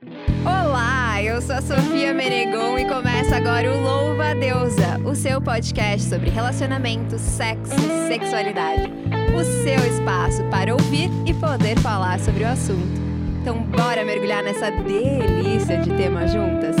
[0.00, 5.42] Olá, eu sou a Sofia Menegon e começa agora o Louva a Deusa, o seu
[5.42, 8.92] podcast sobre relacionamento, sexo e sexualidade.
[9.36, 13.00] O seu espaço para ouvir e poder falar sobre o assunto.
[13.42, 16.76] Então, bora mergulhar nessa delícia de tema juntas?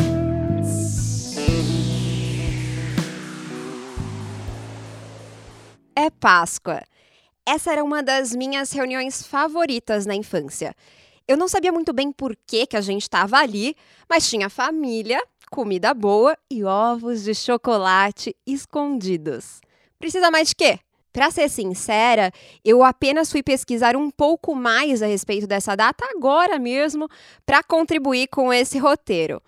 [5.96, 6.82] É Páscoa.
[7.44, 10.72] Essa era uma das minhas reuniões favoritas na infância.
[11.28, 13.76] Eu não sabia muito bem por que, que a gente estava ali,
[14.08, 19.60] mas tinha família, comida boa e ovos de chocolate escondidos.
[19.98, 20.78] Precisa mais de quê?
[21.12, 22.32] Para ser sincera,
[22.64, 27.06] eu apenas fui pesquisar um pouco mais a respeito dessa data agora mesmo
[27.44, 29.42] para contribuir com esse roteiro.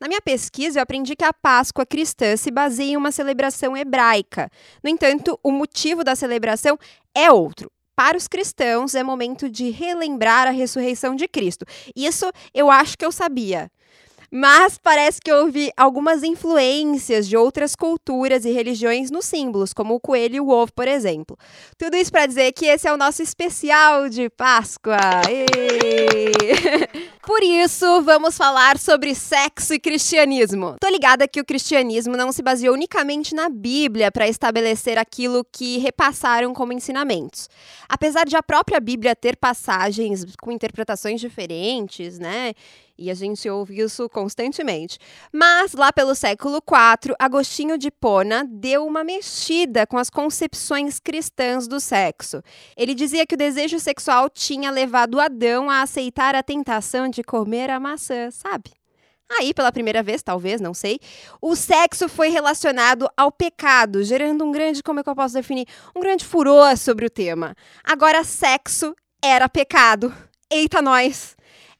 [0.00, 4.50] Na minha pesquisa, eu aprendi que a Páscoa cristã se baseia em uma celebração hebraica.
[4.82, 6.78] No entanto, o motivo da celebração
[7.14, 7.70] é outro.
[7.96, 11.64] Para os cristãos, é momento de relembrar a ressurreição de Cristo.
[11.96, 13.70] Isso eu acho que eu sabia.
[14.38, 20.00] Mas parece que houve algumas influências de outras culturas e religiões nos símbolos, como o
[20.00, 21.38] coelho e o ovo, por exemplo.
[21.78, 24.98] Tudo isso para dizer que esse é o nosso especial de Páscoa.
[27.26, 30.76] Por isso, vamos falar sobre sexo e cristianismo.
[30.80, 35.78] Tô ligada que o cristianismo não se baseou unicamente na Bíblia para estabelecer aquilo que
[35.78, 37.48] repassaram como ensinamentos.
[37.88, 42.52] Apesar de a própria Bíblia ter passagens com interpretações diferentes, né?
[42.98, 44.98] E a gente ouve isso constantemente.
[45.32, 51.68] Mas lá pelo século IV, Agostinho de Pona deu uma mexida com as concepções cristãs
[51.68, 52.42] do sexo.
[52.76, 57.70] Ele dizia que o desejo sexual tinha levado Adão a aceitar a tentação de comer
[57.70, 58.70] a maçã, sabe?
[59.28, 61.00] Aí, pela primeira vez, talvez, não sei,
[61.42, 65.66] o sexo foi relacionado ao pecado, gerando um grande, como é que eu posso definir?
[65.94, 67.54] Um grande furor sobre o tema.
[67.82, 70.14] Agora, sexo era pecado.
[70.48, 71.35] Eita, nós!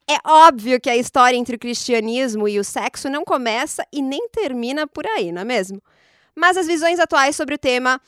[0.08, 4.28] É óbvio que a história entre o cristianismo e o sexo não começa e nem
[4.28, 5.82] termina por aí, não é mesmo?
[6.34, 8.00] Mas as visões atuais sobre o tema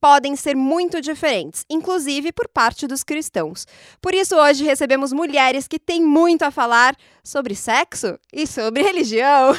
[0.00, 3.64] podem ser muito diferentes, inclusive por parte dos cristãos.
[4.00, 9.54] Por isso, hoje recebemos mulheres que têm muito a falar sobre sexo e sobre religião.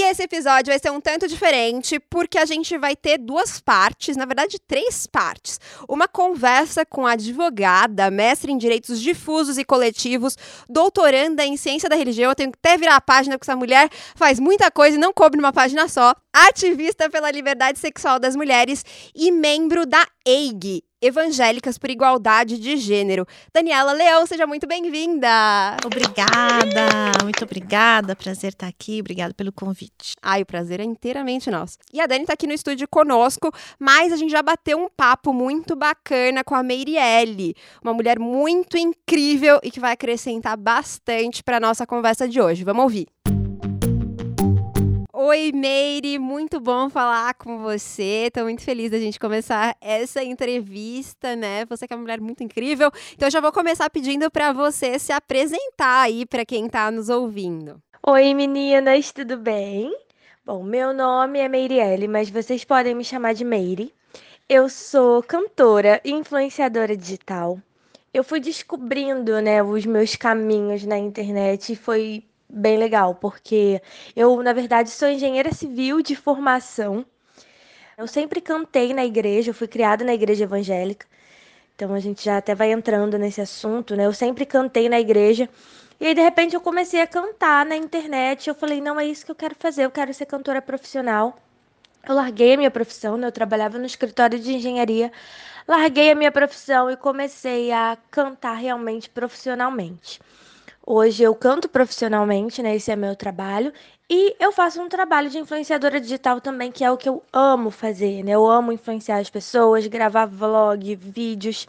[0.00, 4.16] E esse episódio vai ser um tanto diferente porque a gente vai ter duas partes,
[4.16, 5.58] na verdade, três partes.
[5.88, 10.36] Uma conversa com a advogada, mestre em direitos difusos e coletivos,
[10.68, 12.30] doutoranda em ciência da religião.
[12.30, 15.12] Eu tenho que até virar a página porque essa mulher faz muita coisa e não
[15.12, 16.14] coube numa página só.
[16.32, 23.24] Ativista pela liberdade sexual das mulheres e membro da EIG, Evangélicas por Igualdade de Gênero.
[23.54, 25.28] Daniela Leão, seja muito bem-vinda.
[25.84, 28.16] Obrigada, muito obrigada.
[28.16, 28.98] Prazer estar aqui.
[29.00, 30.14] Obrigada pelo convite.
[30.20, 31.78] Ai, o prazer é inteiramente nosso.
[31.92, 35.32] E a Dani está aqui no estúdio conosco, mas a gente já bateu um papo
[35.32, 41.60] muito bacana com a Meirielle, uma mulher muito incrível e que vai acrescentar bastante para
[41.60, 42.64] nossa conversa de hoje.
[42.64, 43.06] Vamos ouvir.
[45.20, 48.26] Oi, Meire, muito bom falar com você.
[48.28, 51.64] Estou muito feliz da gente começar essa entrevista, né?
[51.64, 52.88] Você que é uma mulher muito incrível.
[53.14, 57.08] Então, eu já vou começar pedindo para você se apresentar aí para quem está nos
[57.08, 57.82] ouvindo.
[58.06, 59.92] Oi, meninas, tudo bem?
[60.46, 63.92] Bom, meu nome é Meirielle, mas vocês podem me chamar de Meire.
[64.48, 67.58] Eu sou cantora e influenciadora digital.
[68.14, 73.82] Eu fui descobrindo, né, os meus caminhos na internet e foi bem legal, porque
[74.16, 77.04] eu, na verdade, sou engenheira civil de formação.
[77.96, 81.06] Eu sempre cantei na igreja, eu fui criada na igreja evangélica.
[81.74, 84.06] Então a gente já até vai entrando nesse assunto, né?
[84.06, 85.48] Eu sempre cantei na igreja.
[86.00, 88.48] E aí, de repente, eu comecei a cantar na internet.
[88.48, 91.38] Eu falei, não, é isso que eu quero fazer, eu quero ser cantora profissional.
[92.08, 93.26] Eu larguei a minha profissão, né?
[93.26, 95.12] Eu trabalhava no escritório de engenharia.
[95.66, 100.20] Larguei a minha profissão e comecei a cantar realmente profissionalmente.
[100.90, 102.74] Hoje eu canto profissionalmente, né?
[102.74, 103.74] Esse é meu trabalho.
[104.08, 107.70] E eu faço um trabalho de influenciadora digital também, que é o que eu amo
[107.70, 108.30] fazer, né?
[108.30, 111.68] Eu amo influenciar as pessoas, gravar vlog, vídeos.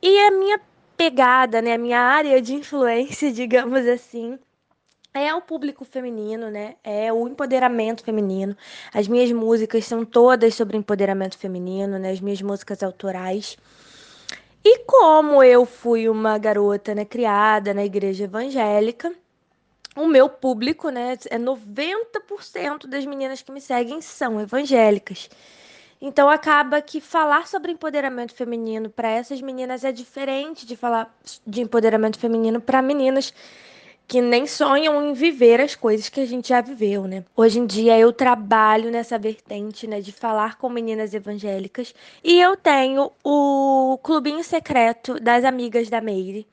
[0.00, 0.60] E a minha
[0.96, 1.74] pegada, né?
[1.74, 4.38] A minha área de influência, digamos assim,
[5.12, 6.76] é o público feminino, né?
[6.84, 8.56] É o empoderamento feminino.
[8.94, 12.12] As minhas músicas são todas sobre empoderamento feminino, né?
[12.12, 13.56] As minhas músicas autorais.
[14.64, 19.12] E como eu fui uma garota, né, criada na igreja evangélica,
[19.96, 25.28] o meu público, né, é 90% das meninas que me seguem são evangélicas.
[26.00, 31.14] Então acaba que falar sobre empoderamento feminino para essas meninas é diferente de falar
[31.46, 33.32] de empoderamento feminino para meninas
[34.06, 37.24] que nem sonham em viver as coisas que a gente já viveu, né?
[37.36, 42.56] Hoje em dia eu trabalho nessa vertente, né, de falar com meninas evangélicas e eu
[42.56, 46.46] tenho o clubinho secreto das amigas da Meire,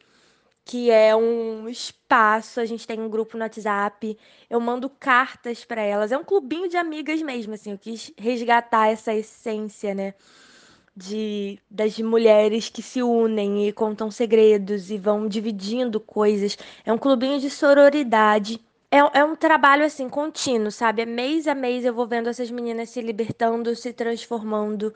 [0.66, 4.18] que é um espaço, a gente tem um grupo no WhatsApp,
[4.50, 6.12] eu mando cartas para elas.
[6.12, 10.14] É um clubinho de amigas mesmo, assim, eu quis resgatar essa essência, né?
[11.02, 16.58] De, das mulheres que se unem e contam segredos e vão dividindo coisas.
[16.86, 18.60] É um clubinho de sororidade.
[18.92, 21.04] É, é um trabalho assim contínuo, sabe?
[21.04, 24.94] É mês a mês eu vou vendo essas meninas se libertando, se transformando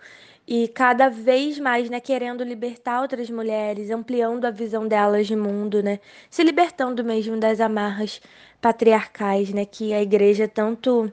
[0.47, 5.81] e cada vez mais, né, querendo libertar outras mulheres, ampliando a visão delas de mundo,
[5.81, 8.21] né, se libertando mesmo das amarras
[8.61, 11.11] patriarcais, né, que a igreja tanto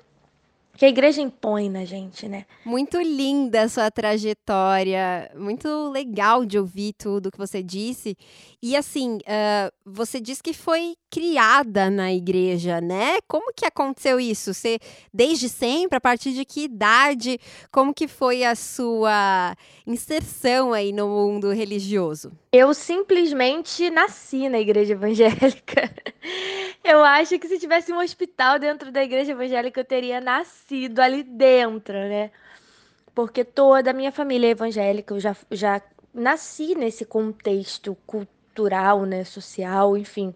[0.80, 2.46] que a igreja impõe na gente, né?
[2.64, 8.16] Muito linda a sua trajetória, muito legal de ouvir tudo que você disse.
[8.62, 13.18] E assim, uh, você disse que foi criada na igreja, né?
[13.26, 14.54] Como que aconteceu isso?
[14.54, 14.78] Você,
[15.12, 17.38] desde sempre, a partir de que idade?
[17.72, 22.30] Como que foi a sua inserção aí no mundo religioso?
[22.52, 25.90] Eu simplesmente nasci na igreja evangélica.
[26.82, 31.22] Eu acho que se tivesse um hospital dentro da igreja evangélica, eu teria nascido ali
[31.22, 32.30] dentro, né?
[33.14, 35.82] Porque toda a minha família é evangélica, eu já, já
[36.14, 40.34] nasci nesse contexto cultural, né, social, enfim.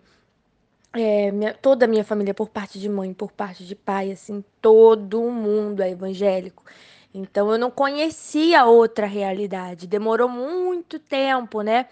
[0.95, 4.45] É, minha, toda a minha família, por parte de mãe, por parte de pai, assim,
[4.61, 6.65] todo mundo é evangélico.
[7.13, 9.87] Então eu não conhecia outra realidade.
[9.87, 11.87] Demorou muito tempo, né?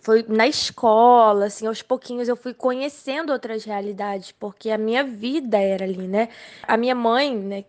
[0.00, 5.58] foi na escola, assim, aos pouquinhos eu fui conhecendo outras realidades, porque a minha vida
[5.58, 6.28] era ali, né?
[6.62, 7.64] A minha mãe, né,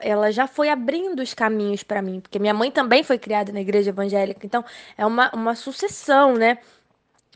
[0.00, 3.60] ela já foi abrindo os caminhos para mim, porque minha mãe também foi criada na
[3.60, 4.64] igreja evangélica, então
[4.96, 6.58] é uma, uma sucessão, né?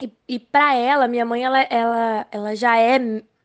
[0.00, 2.98] E, e para ela, minha mãe, ela, ela, ela já é,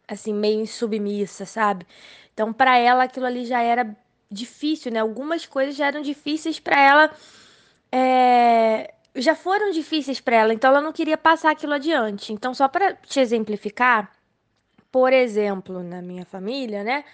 [0.07, 1.85] assim, meio insubmissa, sabe?
[2.33, 3.95] Então, para ela, aquilo ali já era
[4.29, 4.99] difícil, né?
[4.99, 7.11] Algumas coisas já eram difíceis para ela.
[7.91, 12.33] É já foram difíceis para ela, então ela não queria passar aquilo adiante.
[12.33, 14.11] Então, só para te exemplificar,
[14.91, 17.05] por exemplo, na minha família, né?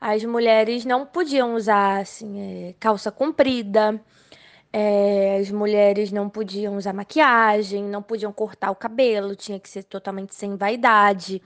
[0.00, 4.00] As mulheres não podiam usar assim, é, calça comprida,
[4.72, 9.82] é, as mulheres não podiam usar maquiagem, não podiam cortar o cabelo, tinha que ser
[9.84, 11.42] totalmente sem vaidade.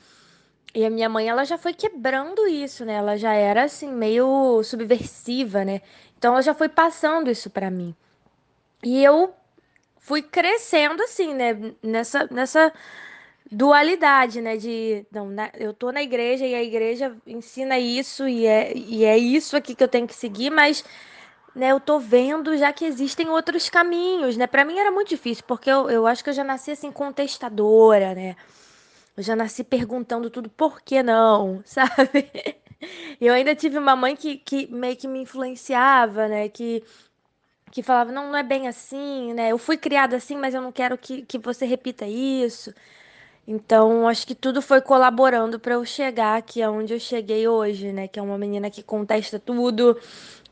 [0.74, 2.94] E a minha mãe, ela já foi quebrando isso, né?
[2.94, 5.80] Ela já era assim meio subversiva, né?
[6.18, 7.94] Então ela já foi passando isso para mim.
[8.82, 9.34] E eu
[9.98, 11.56] fui crescendo assim, né?
[11.82, 12.72] Nessa, nessa
[13.50, 14.56] dualidade, né?
[14.56, 15.50] De não, né?
[15.54, 19.74] eu tô na igreja e a igreja ensina isso e é, e é isso aqui
[19.74, 20.84] que eu tenho que seguir, mas
[21.54, 24.46] né, eu tô vendo já que existem outros caminhos, né?
[24.46, 28.14] Para mim era muito difícil, porque eu, eu acho que eu já nasci assim contestadora,
[28.14, 28.36] né?
[29.16, 32.30] Eu já nasci perguntando tudo por que não, sabe?
[33.20, 36.48] Eu ainda tive uma mãe que, que meio que me influenciava, né?
[36.48, 36.82] Que
[37.70, 39.50] que falava, não, não é bem assim, né?
[39.50, 42.72] Eu fui criada assim, mas eu não quero que, que você repita isso.
[43.46, 48.08] Então, acho que tudo foi colaborando para eu chegar aqui aonde eu cheguei hoje, né?
[48.08, 50.00] Que é uma menina que contesta tudo,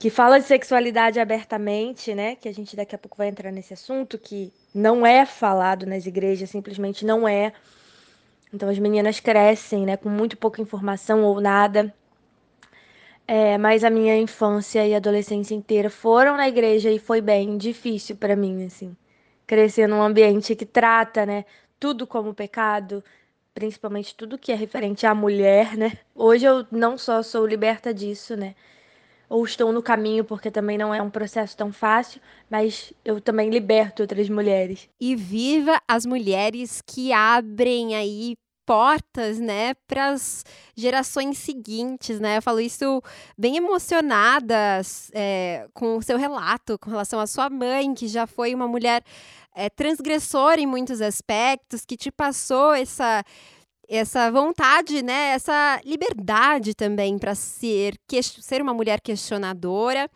[0.03, 2.35] que fala de sexualidade abertamente, né?
[2.35, 6.07] Que a gente daqui a pouco vai entrar nesse assunto, que não é falado nas
[6.07, 7.53] igrejas, simplesmente não é.
[8.53, 9.97] Então, as meninas crescem, né?
[9.97, 11.95] Com muito pouca informação ou nada.
[13.29, 18.17] É, mas a minha infância e adolescência inteira foram na igreja e foi bem difícil
[18.17, 18.97] para mim, assim.
[19.47, 21.45] Crescer num ambiente que trata, né,
[21.79, 23.05] tudo como pecado,
[23.55, 25.93] principalmente tudo que é referente à mulher, né?
[26.13, 28.57] Hoje eu não só sou liberta disso, né?
[29.33, 32.21] Ou estou no caminho, porque também não é um processo tão fácil,
[32.51, 34.91] mas eu também liberto outras mulheres.
[35.01, 38.37] E viva as mulheres que abrem aí
[38.67, 40.45] portas, né, para as
[40.77, 42.37] gerações seguintes, né?
[42.37, 43.03] Eu falo isso
[43.37, 44.83] bem emocionada
[45.15, 49.03] é, com o seu relato com relação à sua mãe, que já foi uma mulher
[49.55, 53.25] é, transgressora em muitos aspectos, que te passou essa
[53.93, 57.95] essa vontade, né, essa liberdade também para ser
[58.41, 60.09] ser uma mulher questionadora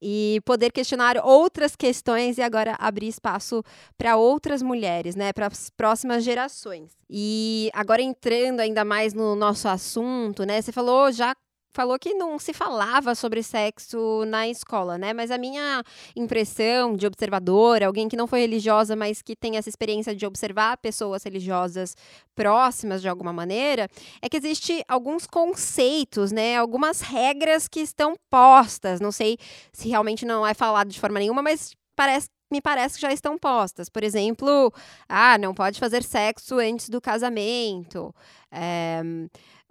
[0.00, 3.62] e poder questionar outras questões e agora abrir espaço
[3.96, 6.92] para outras mulheres, né, para as próximas gerações.
[7.08, 11.34] E agora entrando ainda mais no nosso assunto, né, você falou já
[11.72, 15.12] falou que não se falava sobre sexo na escola, né?
[15.12, 15.82] Mas a minha
[16.14, 20.76] impressão de observadora, alguém que não foi religiosa, mas que tem essa experiência de observar
[20.76, 21.96] pessoas religiosas
[22.34, 23.88] próximas de alguma maneira,
[24.20, 26.56] é que existe alguns conceitos, né?
[26.56, 29.00] Algumas regras que estão postas.
[29.00, 29.38] Não sei
[29.72, 33.38] se realmente não é falado de forma nenhuma, mas parece me parece que já estão
[33.38, 33.88] postas.
[33.88, 34.72] Por exemplo,
[35.08, 38.14] ah, não pode fazer sexo antes do casamento.
[38.50, 39.02] É,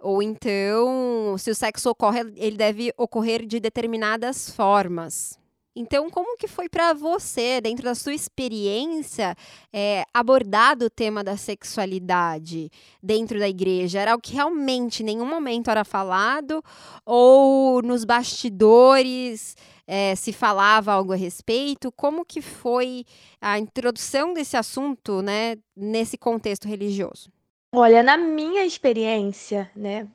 [0.00, 5.40] ou então, se o sexo ocorre, ele deve ocorrer de determinadas formas.
[5.74, 9.34] Então, como que foi para você, dentro da sua experiência,
[9.72, 12.70] é, abordado o tema da sexualidade
[13.02, 14.00] dentro da igreja?
[14.00, 16.62] Era o que realmente em nenhum momento era falado?
[17.06, 21.92] Ou nos bastidores é, se falava algo a respeito?
[21.92, 23.04] Como que foi
[23.40, 27.30] a introdução desse assunto, né, nesse contexto religioso?
[27.74, 30.06] Olha, na minha experiência, né,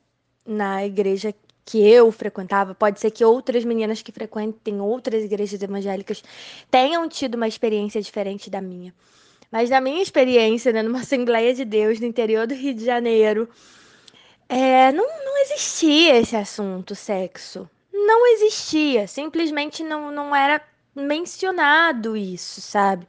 [0.46, 1.34] na igreja
[1.64, 6.22] que eu frequentava, pode ser que outras meninas que frequentem outras igrejas evangélicas
[6.70, 8.94] tenham tido uma experiência diferente da minha.
[9.50, 13.48] Mas na minha experiência, né, numa Assembleia de Deus no interior do Rio de Janeiro,
[14.48, 17.68] é, não, não existia esse assunto, sexo.
[18.06, 19.06] Não existia.
[19.06, 20.60] Simplesmente não, não era
[20.94, 23.06] mencionado isso, sabe?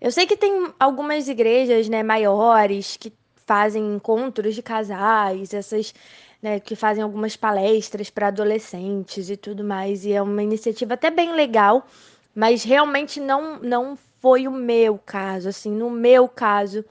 [0.00, 3.12] Eu sei que tem algumas igrejas né, maiores que
[3.46, 5.94] fazem encontros de casais, essas
[6.42, 11.10] né, que fazem algumas palestras para adolescentes e tudo mais, e é uma iniciativa até
[11.10, 11.86] bem legal,
[12.34, 16.84] mas realmente não, não foi o meu caso, assim, no meu caso,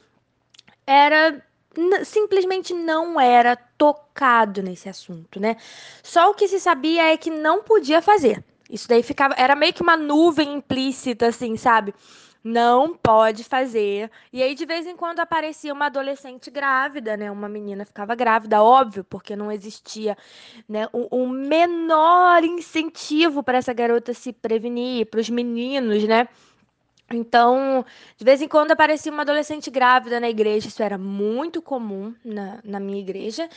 [0.88, 1.40] era
[2.04, 5.58] simplesmente não era tocado nesse assunto, né?
[6.02, 8.42] Só o que se sabia é que não podia fazer.
[8.70, 11.94] Isso daí ficava, era meio que uma nuvem implícita, assim, sabe?
[12.44, 14.12] não pode fazer.
[14.32, 17.32] E aí, de vez em quando, aparecia uma adolescente grávida, né?
[17.32, 20.18] Uma menina ficava grávida, óbvio, porque não existia
[20.68, 26.28] né, um menor incentivo para essa garota se prevenir, para os meninos, né?
[27.16, 27.86] Então,
[28.18, 32.60] de vez em quando aparecia uma adolescente grávida na igreja, isso era muito comum na,
[32.64, 33.50] na minha igreja.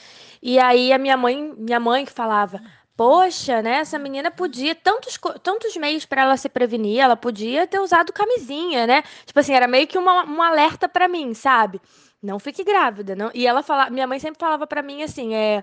[0.43, 2.61] E aí a minha mãe, minha mãe que falava:
[2.97, 3.79] Poxa, né?
[3.79, 8.87] Essa menina podia tantos, tantos meios para ela se prevenir, ela podia ter usado camisinha,
[8.87, 9.03] né?
[9.27, 11.81] Tipo assim, era meio que uma, um alerta para mim, sabe?
[12.23, 13.31] Não fique grávida, não.
[13.35, 15.63] E ela fala, minha mãe sempre falava para mim assim, é,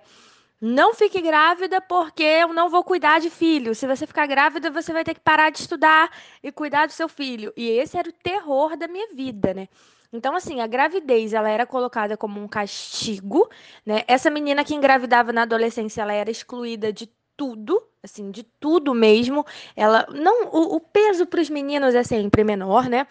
[0.59, 3.75] não fique grávida porque eu não vou cuidar de filho.
[3.75, 6.09] Se você ficar grávida, você vai ter que parar de estudar
[6.41, 7.53] e cuidar do seu filho.
[7.55, 9.67] E esse era o terror da minha vida, né?
[10.11, 13.49] Então, assim, a gravidez, ela era colocada como um castigo,
[13.85, 14.03] né?
[14.07, 19.45] Essa menina que engravidava na adolescência, ela era excluída de tudo, assim, de tudo mesmo.
[19.75, 23.07] Ela não, o, o peso para os meninos é sempre menor, né?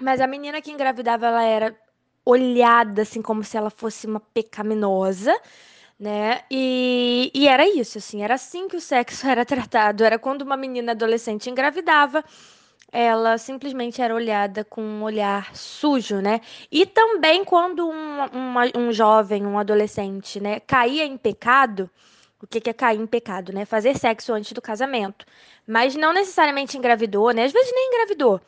[0.00, 1.76] Mas a menina que engravidava, ela era
[2.24, 5.38] olhada assim como se ela fosse uma pecaminosa,
[5.98, 6.42] né?
[6.50, 10.04] E, e era isso, assim, era assim que o sexo era tratado.
[10.04, 12.24] Era quando uma menina adolescente engravidava,
[12.92, 16.40] ela simplesmente era olhada com um olhar sujo, né?
[16.70, 21.90] E também quando um, uma, um jovem, um adolescente, né, caía em pecado,
[22.40, 23.64] o que é cair em pecado, né?
[23.64, 25.24] Fazer sexo antes do casamento.
[25.66, 27.44] Mas não necessariamente engravidou, né?
[27.44, 28.40] Às vezes nem engravidou.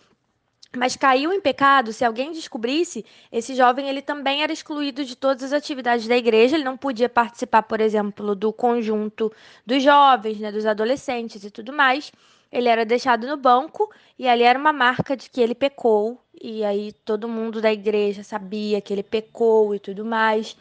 [0.76, 5.42] Mas caiu em pecado, se alguém descobrisse, esse jovem ele também era excluído de todas
[5.44, 9.32] as atividades da igreja, ele não podia participar, por exemplo, do conjunto
[9.64, 12.12] dos jovens, né, dos adolescentes e tudo mais.
[12.52, 16.62] Ele era deixado no banco e ali era uma marca de que ele pecou, e
[16.62, 20.56] aí todo mundo da igreja sabia que ele pecou e tudo mais.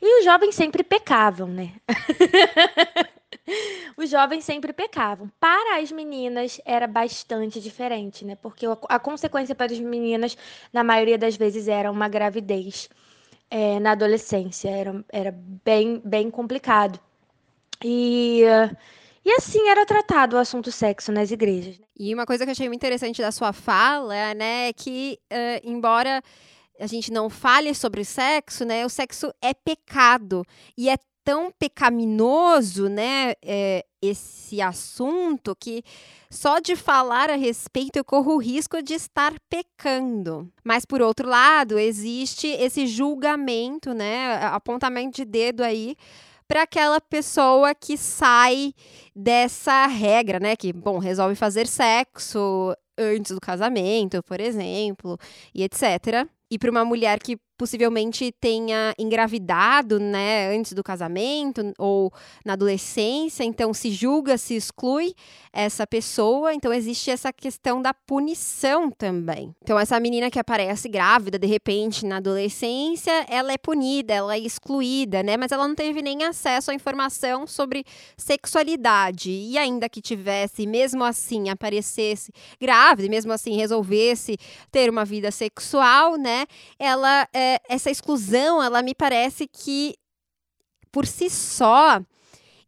[0.00, 1.72] E os jovens sempre pecavam, né?
[3.96, 5.30] os jovens sempre pecavam.
[5.38, 8.36] Para as meninas era bastante diferente, né?
[8.36, 10.36] Porque a consequência para as meninas,
[10.72, 12.88] na maioria das vezes, era uma gravidez
[13.50, 14.68] é, na adolescência.
[14.68, 15.32] Era, era
[15.64, 16.98] bem, bem complicado.
[17.84, 18.42] E.
[19.22, 21.78] E assim era tratado o assunto sexo nas igrejas.
[21.78, 21.84] Né?
[21.98, 25.60] E uma coisa que eu achei muito interessante da sua fala, né, é que, uh,
[25.62, 26.22] embora
[26.80, 28.86] a gente não fale sobre sexo, né?
[28.86, 30.42] O sexo é pecado
[30.76, 33.34] e é tão pecaminoso, né?
[33.42, 35.82] É, esse assunto que
[36.30, 40.50] só de falar a respeito eu corro o risco de estar pecando.
[40.64, 44.36] Mas por outro lado, existe esse julgamento, né?
[44.46, 45.96] Apontamento de dedo aí
[46.48, 48.72] para aquela pessoa que sai
[49.14, 50.56] dessa regra, né?
[50.56, 55.16] Que, bom, resolve fazer sexo antes do casamento, por exemplo,
[55.54, 56.28] e etc.
[56.50, 62.10] E para uma mulher que possivelmente tenha engravidado, né, antes do casamento ou
[62.42, 65.12] na adolescência, então se julga, se exclui
[65.52, 69.54] essa pessoa, então existe essa questão da punição também.
[69.62, 74.38] Então essa menina que aparece grávida de repente na adolescência, ela é punida, ela é
[74.38, 77.84] excluída, né, mas ela não teve nem acesso à informação sobre
[78.16, 79.30] sexualidade.
[79.30, 84.38] E ainda que tivesse, mesmo assim aparecesse grávida, mesmo assim resolvesse
[84.72, 86.46] ter uma vida sexual, né,
[86.78, 89.94] ela é, essa exclusão, ela me parece que
[90.92, 92.00] por si só,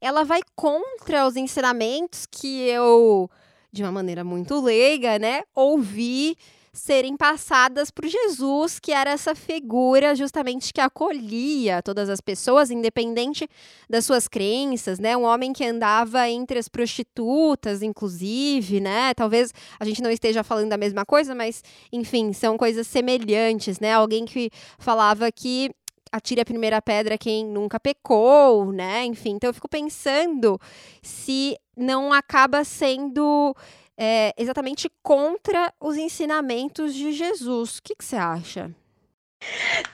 [0.00, 3.28] ela vai contra os ensinamentos que eu,
[3.72, 6.36] de uma maneira muito leiga, né, ouvi
[6.72, 13.46] serem passadas por Jesus, que era essa figura justamente que acolhia todas as pessoas, independente
[13.90, 15.14] das suas crenças, né?
[15.14, 19.12] Um homem que andava entre as prostitutas, inclusive, né?
[19.12, 21.62] Talvez a gente não esteja falando da mesma coisa, mas
[21.92, 23.92] enfim, são coisas semelhantes, né?
[23.92, 25.70] Alguém que falava que
[26.10, 29.04] atire a primeira pedra quem nunca pecou, né?
[29.04, 30.58] Enfim, então eu fico pensando
[31.02, 33.54] se não acaba sendo
[34.04, 37.78] é, exatamente contra os ensinamentos de Jesus.
[37.78, 38.68] O que, que você acha?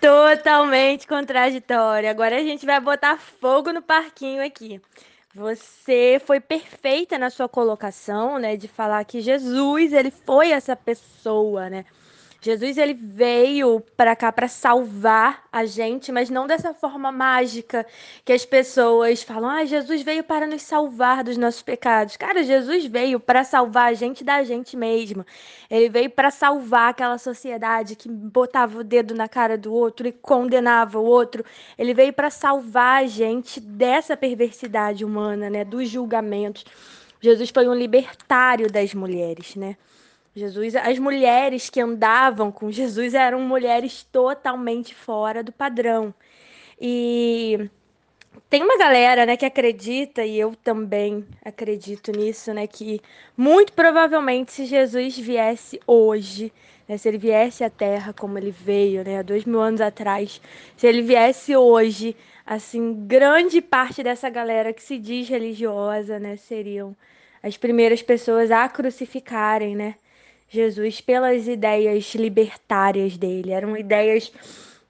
[0.00, 2.08] Totalmente contraditório.
[2.08, 4.80] Agora a gente vai botar fogo no parquinho aqui.
[5.34, 11.68] Você foi perfeita na sua colocação, né, de falar que Jesus, ele foi essa pessoa,
[11.68, 11.84] né?
[12.40, 17.84] Jesus ele veio para cá para salvar a gente, mas não dessa forma mágica
[18.24, 22.16] que as pessoas falam: "Ah, Jesus veio para nos salvar dos nossos pecados".
[22.16, 25.26] Cara, Jesus veio para salvar a gente da gente mesmo.
[25.68, 30.12] Ele veio para salvar aquela sociedade que botava o dedo na cara do outro e
[30.12, 31.44] condenava o outro.
[31.76, 36.64] Ele veio para salvar a gente dessa perversidade humana, né, dos julgamentos.
[37.20, 39.76] Jesus foi um libertário das mulheres, né?
[40.38, 46.14] Jesus, as mulheres que andavam com Jesus eram mulheres totalmente fora do padrão.
[46.80, 47.68] E
[48.48, 53.00] tem uma galera, né, que acredita e eu também acredito nisso, né, que
[53.36, 56.52] muito provavelmente se Jesus viesse hoje,
[56.88, 60.40] né, se ele viesse à Terra como ele veio, né, há dois mil anos atrás,
[60.76, 62.16] se ele viesse hoje,
[62.46, 66.96] assim, grande parte dessa galera que se diz religiosa, né, seriam
[67.42, 69.96] as primeiras pessoas a crucificarem, né,
[70.48, 73.52] Jesus pelas ideias libertárias dele.
[73.52, 74.32] Eram ideias.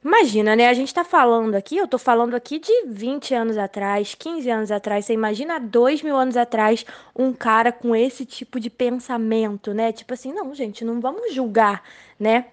[0.04, 0.68] Imagina, né?
[0.68, 4.70] A gente tá falando aqui, eu tô falando aqui de 20 anos atrás, 15 anos
[4.70, 5.04] atrás.
[5.04, 9.92] Você imagina dois mil anos atrás um cara com esse tipo de pensamento, né?
[9.92, 11.82] Tipo assim, não, gente, não vamos julgar,
[12.18, 12.46] né?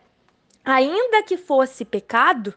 [0.63, 2.51] Ainda que fosse pecado,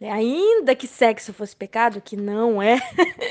[0.00, 0.12] né?
[0.12, 2.78] ainda que sexo fosse pecado, que não é,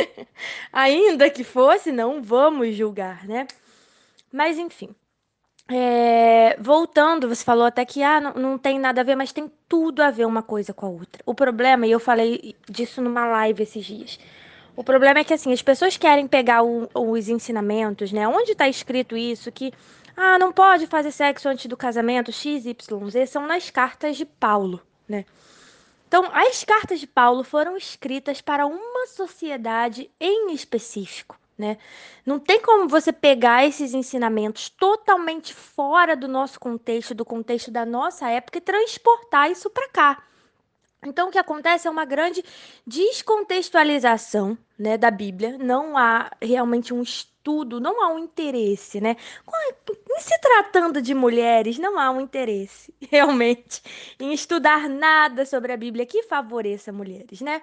[0.74, 3.48] ainda que fosse, não vamos julgar, né?
[4.32, 4.94] Mas enfim,
[5.70, 9.52] é, voltando, você falou até que ah, não, não tem nada a ver, mas tem
[9.68, 11.22] tudo a ver uma coisa com a outra.
[11.26, 14.20] O problema, e eu falei disso numa live esses dias,
[14.76, 18.28] o problema é que assim, as pessoas querem pegar o, os ensinamentos, né?
[18.28, 19.74] Onde está escrito isso, que
[20.16, 24.26] ah, não pode fazer sexo antes do casamento, X, Y, Z, são nas cartas de
[24.26, 25.26] Paulo, né?
[26.08, 31.78] Então, as cartas de Paulo foram escritas para uma sociedade em específico né?
[32.26, 37.86] Não tem como você pegar esses ensinamentos totalmente fora do nosso contexto, do contexto da
[37.86, 40.24] nossa época e transportar isso para cá.
[41.06, 42.44] Então, o que acontece é uma grande
[42.86, 45.58] descontextualização né, da Bíblia.
[45.58, 49.16] Não há realmente um estudo, não há um interesse, né?
[49.90, 53.82] Em se tratando de mulheres, não há um interesse realmente
[54.20, 57.62] em estudar nada sobre a Bíblia que favoreça mulheres, né?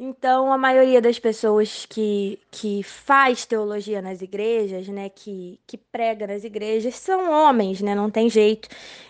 [0.00, 6.24] Então, a maioria das pessoas que, que faz teologia nas igrejas, né, que, que prega
[6.24, 8.68] nas igrejas, são homens, né, não tem jeito.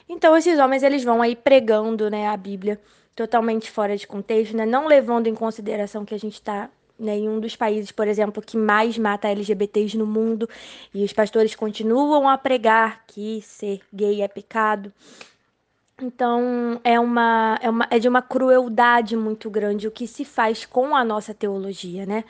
[0.09, 2.81] Então, esses homens, eles vão aí pregando, né, a Bíblia
[3.14, 7.29] totalmente fora de contexto, né, não levando em consideração que a gente está né, em
[7.29, 10.48] um dos países, por exemplo, que mais mata LGBTs no mundo,
[10.94, 14.90] e os pastores continuam a pregar que ser gay é pecado.
[16.00, 20.64] Então, é uma, é uma é de uma crueldade muito grande o que se faz
[20.64, 22.24] com a nossa teologia, né?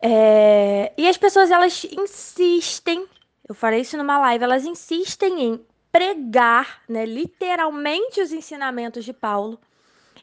[0.00, 3.06] É, e as pessoas, elas insistem,
[3.48, 9.58] eu falei isso numa live, elas insistem em pregar, né, literalmente os ensinamentos de Paulo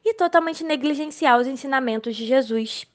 [0.05, 2.85] e totalmente negligenciar os ensinamentos de Jesus.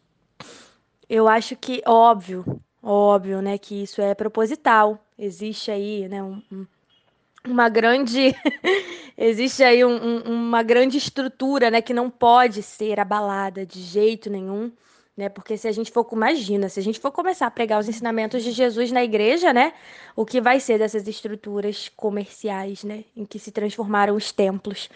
[1.09, 2.45] Eu acho que, óbvio,
[2.83, 5.05] óbvio, né, que isso é proposital.
[5.19, 6.67] Existe aí, né, um, um
[7.53, 8.35] uma grande
[9.17, 14.31] existe aí um, um, uma grande estrutura né que não pode ser abalada de jeito
[14.31, 14.71] nenhum
[15.17, 17.89] né porque se a gente for imagina se a gente for começar a pregar os
[17.89, 19.73] ensinamentos de Jesus na igreja né
[20.15, 24.89] o que vai ser dessas estruturas comerciais né em que se transformaram os templos.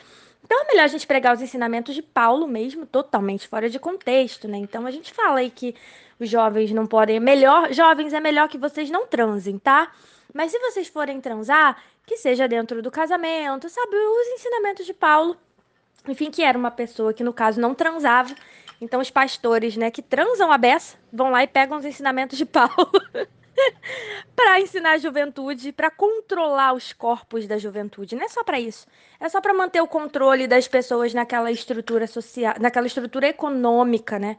[0.45, 4.49] Então é melhor a gente pregar os ensinamentos de Paulo mesmo totalmente fora de contexto
[4.49, 4.59] né.
[4.59, 5.75] Então a gente fala aí que
[6.19, 9.93] os jovens não podem melhor jovens é melhor que vocês não transem tá?
[10.33, 13.97] Mas se vocês forem transar, que seja dentro do casamento, sabe?
[13.97, 15.37] Os ensinamentos de Paulo.
[16.09, 18.35] Enfim, que era uma pessoa que, no caso, não transava.
[18.81, 22.45] Então, os pastores, né, que transam a beça, vão lá e pegam os ensinamentos de
[22.47, 22.91] Paulo
[24.35, 28.17] para ensinar a juventude, para controlar os corpos da juventude.
[28.17, 28.87] Não é só para isso.
[29.21, 34.37] É só para manter o controle das pessoas naquela estrutura social, naquela estrutura econômica, né?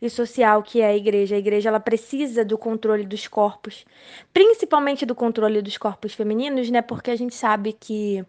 [0.00, 1.36] E social que é a igreja.
[1.36, 3.84] A igreja ela precisa do controle dos corpos,
[4.32, 6.82] principalmente do controle dos corpos femininos, né?
[6.82, 8.24] Porque a gente sabe que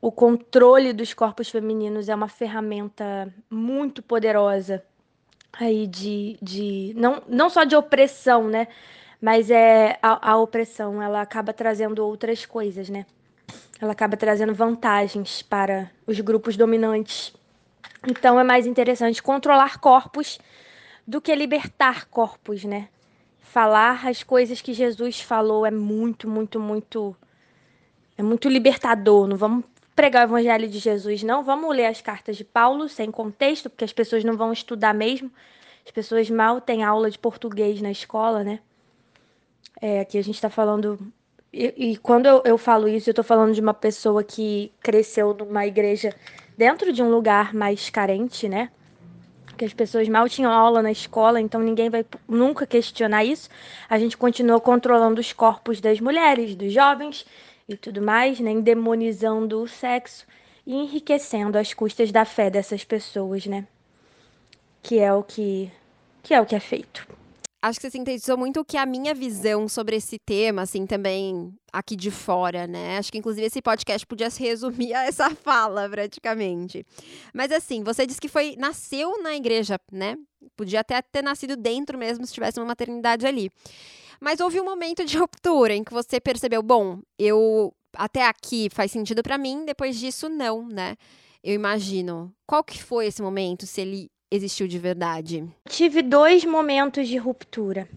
[0.00, 4.82] o controle dos corpos femininos é uma ferramenta muito poderosa
[5.52, 8.68] aí de, de não, não só de opressão, né?
[9.20, 13.04] Mas é a, a opressão, ela acaba trazendo outras coisas, né?
[13.80, 17.32] Ela acaba trazendo vantagens para os grupos dominantes.
[18.06, 20.38] Então é mais interessante controlar corpos
[21.08, 22.90] do que libertar corpos, né?
[23.40, 27.16] Falar as coisas que Jesus falou é muito, muito, muito
[28.18, 29.26] é muito libertador.
[29.26, 29.64] Não vamos
[29.96, 31.42] pregar o evangelho de Jesus, não.
[31.42, 35.32] Vamos ler as cartas de Paulo sem contexto, porque as pessoas não vão estudar mesmo.
[35.82, 38.60] As pessoas mal têm aula de português na escola, né?
[39.80, 40.98] É, aqui a gente está falando.
[41.50, 45.32] E, e, quando eu, eu falo isso, eu estou falando de uma pessoa que cresceu
[45.32, 46.14] numa igreja
[46.54, 48.70] dentro de um lugar mais carente, né?
[49.58, 53.50] Que as pessoas mal tinham aula na escola, então ninguém vai nunca questionar isso.
[53.90, 57.26] A gente continua controlando os corpos das mulheres, dos jovens
[57.68, 58.54] e tudo mais, né?
[58.60, 60.24] Demonizando o sexo
[60.64, 63.66] e enriquecendo às custas da fé dessas pessoas, né?
[64.80, 65.68] Que é o que,
[66.22, 67.17] que é o que é feito.
[67.60, 70.86] Acho que você sintetizou muito o que é a minha visão sobre esse tema, assim,
[70.86, 72.98] também aqui de fora, né?
[72.98, 76.86] Acho que, inclusive, esse podcast podia se resumir a essa fala, praticamente.
[77.34, 80.16] Mas, assim, você disse que foi, nasceu na igreja, né?
[80.56, 83.50] Podia até ter nascido dentro mesmo, se tivesse uma maternidade ali.
[84.20, 88.92] Mas houve um momento de ruptura em que você percebeu, bom, eu até aqui faz
[88.92, 90.94] sentido para mim, depois disso não, né?
[91.42, 92.32] Eu imagino.
[92.46, 95.46] Qual que foi esse momento, se ele existiu de verdade?
[95.68, 97.88] Tive dois momentos de ruptura.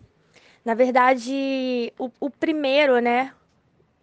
[0.64, 3.34] Na verdade, o, o primeiro, né?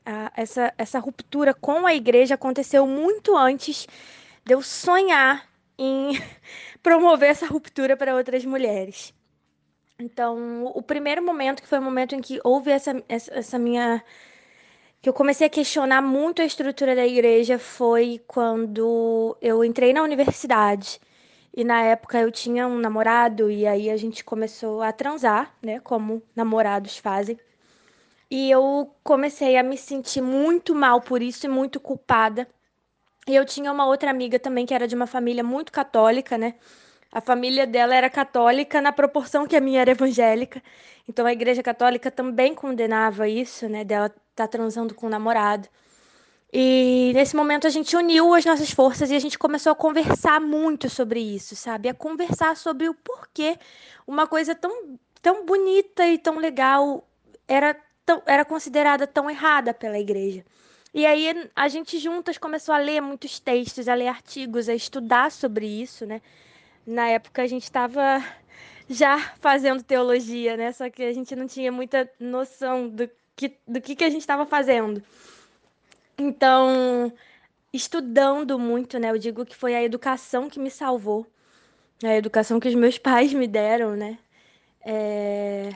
[0.04, 3.86] A, essa, essa ruptura com a igreja aconteceu muito antes
[4.44, 6.12] de eu sonhar em
[6.82, 9.14] promover essa ruptura para outras mulheres.
[10.00, 14.02] Então, o primeiro momento, que foi o momento em que houve essa, essa, essa minha.
[15.02, 20.02] que eu comecei a questionar muito a estrutura da igreja, foi quando eu entrei na
[20.02, 21.00] universidade.
[21.58, 25.80] E na época eu tinha um namorado, e aí a gente começou a transar, né?
[25.80, 27.36] Como namorados fazem.
[28.30, 32.46] E eu comecei a me sentir muito mal por isso e muito culpada.
[33.26, 36.54] E eu tinha uma outra amiga também que era de uma família muito católica, né?
[37.10, 40.62] A família dela era católica na proporção que a minha era evangélica.
[41.08, 43.82] Então a igreja católica também condenava isso, né?
[43.82, 45.68] Dela tá transando com o namorado.
[46.52, 50.40] E nesse momento a gente uniu as nossas forças e a gente começou a conversar
[50.40, 51.88] muito sobre isso, sabe?
[51.88, 53.58] A conversar sobre o porquê
[54.06, 57.06] uma coisa tão, tão bonita e tão legal
[57.46, 60.44] era, tão, era considerada tão errada pela igreja.
[60.94, 65.30] E aí a gente juntas começou a ler muitos textos, a ler artigos, a estudar
[65.30, 66.22] sobre isso, né?
[66.88, 68.24] na época a gente estava
[68.88, 70.72] já fazendo teologia, né?
[70.72, 74.22] Só que a gente não tinha muita noção do que, do que, que a gente
[74.22, 75.02] estava fazendo.
[76.18, 77.12] Então,
[77.72, 79.10] estudando muito, né?
[79.10, 81.26] Eu digo que foi a educação que me salvou.
[82.02, 84.18] A educação que os meus pais me deram, né?
[84.84, 85.70] É...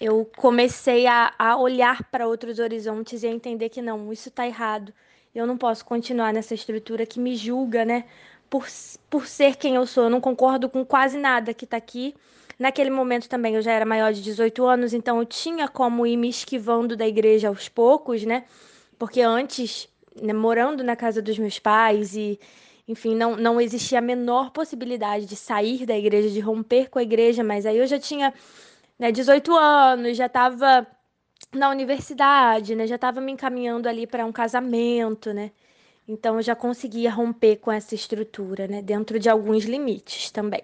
[0.00, 4.46] Eu comecei a, a olhar para outros horizontes e a entender que não, isso está
[4.46, 4.92] errado.
[5.34, 8.04] Eu não posso continuar nessa estrutura que me julga, né?
[8.54, 8.66] por,
[9.10, 10.04] por ser quem eu sou.
[10.04, 12.14] Eu não concordo com quase nada que está aqui.
[12.56, 16.16] Naquele momento também eu já era maior de 18 anos, então eu tinha como ir
[16.16, 18.44] me esquivando da igreja aos poucos, né?
[19.04, 19.86] Porque antes,
[20.22, 22.40] né, morando na casa dos meus pais e,
[22.88, 27.02] enfim, não, não existia a menor possibilidade de sair da igreja, de romper com a
[27.02, 28.32] igreja, mas aí eu já tinha
[28.98, 30.86] né, 18 anos, já estava
[31.52, 32.86] na universidade, né?
[32.86, 35.50] Já estava me encaminhando ali para um casamento, né?
[36.08, 40.62] Então eu já conseguia romper com essa estrutura, né, dentro de alguns limites também.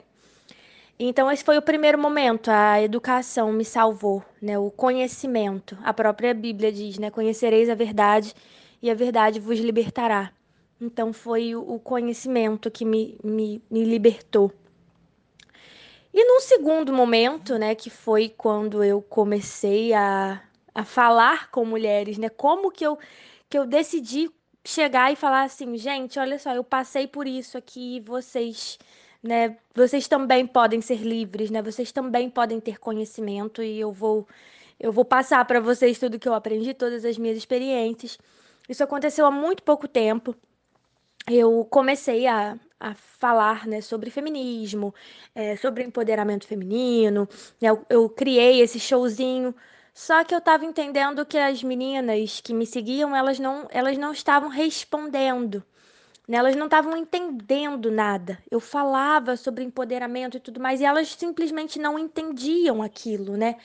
[1.03, 5.75] Então esse foi o primeiro momento, a educação me salvou, né, o conhecimento.
[5.83, 8.35] A própria Bíblia diz, né, conhecereis a verdade
[8.83, 10.31] e a verdade vos libertará.
[10.79, 14.53] Então foi o conhecimento que me, me, me libertou.
[16.13, 20.43] E num segundo momento, né, que foi quando eu comecei a,
[20.75, 22.99] a falar com mulheres, né, como que eu,
[23.49, 24.31] que eu decidi
[24.63, 28.79] chegar e falar assim, gente, olha só, eu passei por isso aqui, vocês,
[29.23, 31.63] né, vocês também podem ser livres, né?
[31.63, 34.27] Vocês também podem ter conhecimento e eu vou
[34.79, 38.19] eu vou passar para vocês tudo que eu aprendi, todas as minhas experiências.
[38.69, 40.35] Isso aconteceu há muito pouco tempo.
[41.29, 44.95] Eu comecei a, a falar né, sobre feminismo,
[45.35, 47.29] é, sobre empoderamento feminino.
[47.61, 49.55] Né, eu, eu criei esse showzinho
[49.95, 54.13] só que eu estava entendendo que as meninas que me seguiam, elas não, elas não
[54.13, 55.63] estavam respondendo.
[56.31, 56.37] Né?
[56.37, 58.38] Elas não estavam entendendo nada.
[58.49, 63.57] Eu falava sobre empoderamento e tudo mais, e elas simplesmente não entendiam aquilo, né?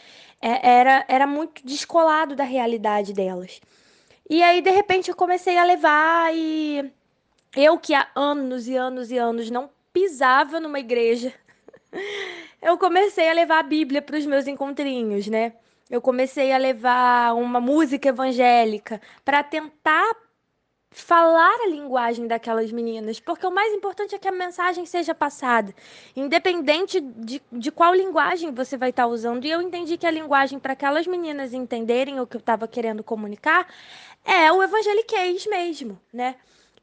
[0.42, 3.62] É, era, era muito descolado da realidade delas.
[4.28, 6.92] E aí, de repente, eu comecei a levar e
[7.56, 11.32] eu que há anos e anos e anos não pisava numa igreja,
[12.64, 15.54] eu comecei a levar a Bíblia para os meus encontrinhos, né?
[15.88, 20.25] Eu comecei a levar uma música evangélica para tentar
[20.96, 25.76] falar a linguagem daquelas meninas, porque o mais importante é que a mensagem seja passada,
[26.16, 29.44] independente de, de qual linguagem você vai estar usando.
[29.44, 33.04] E eu entendi que a linguagem para aquelas meninas entenderem o que eu estava querendo
[33.04, 33.68] comunicar
[34.24, 36.36] é o evangeliquez mesmo, né?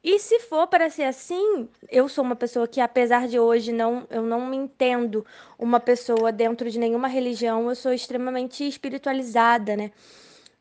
[0.05, 4.07] E se for para ser assim, eu sou uma pessoa que, apesar de hoje não,
[4.11, 5.25] eu não me entendo
[5.59, 9.91] uma pessoa dentro de nenhuma religião, eu sou extremamente espiritualizada, né?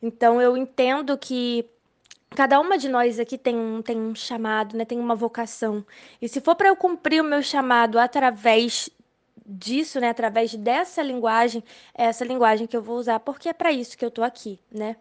[0.01, 1.69] Então eu entendo que
[2.35, 4.85] cada uma de nós aqui tem um, tem um chamado, né?
[4.85, 5.85] Tem uma vocação.
[6.21, 8.89] E se for para eu cumprir o meu chamado através
[9.45, 11.63] disso, né, através dessa linguagem,
[11.93, 14.59] é essa linguagem que eu vou usar, porque é para isso que eu tô aqui,
[14.71, 14.95] né?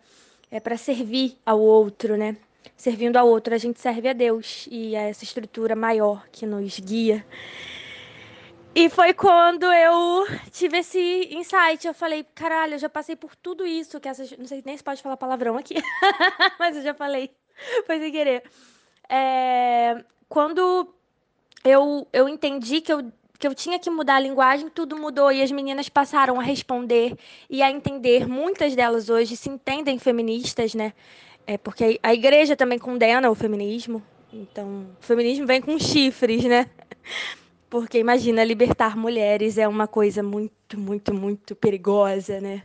[0.50, 2.36] É para servir ao outro, né?
[2.76, 6.80] Servindo ao outro, a gente serve a Deus e a essa estrutura maior que nos
[6.80, 7.24] guia.
[8.74, 11.87] E foi quando eu tive esse insight.
[11.87, 13.98] Eu falei, caralho, eu já passei por tudo isso.
[13.98, 14.30] Que essas...
[14.38, 15.74] Não sei nem se pode falar palavrão aqui,
[16.59, 17.30] mas eu já falei.
[17.85, 18.44] Foi sem querer.
[19.09, 20.04] É...
[20.28, 20.94] Quando
[21.64, 25.42] eu, eu entendi que eu, que eu tinha que mudar a linguagem, tudo mudou e
[25.42, 27.16] as meninas passaram a responder
[27.48, 28.28] e a entender.
[28.28, 30.92] Muitas delas hoje se entendem feministas, né?
[31.44, 34.00] É porque a igreja também condena o feminismo.
[34.33, 36.70] Então, o feminismo vem com chifres, né?
[37.70, 42.64] Porque imagina, libertar mulheres é uma coisa muito, muito, muito perigosa, né?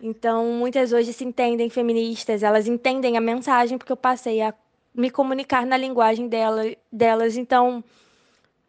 [0.00, 4.52] Então, muitas hoje se entendem feministas, elas entendem a mensagem porque eu passei a
[4.94, 7.36] me comunicar na linguagem dela, delas.
[7.36, 7.82] Então,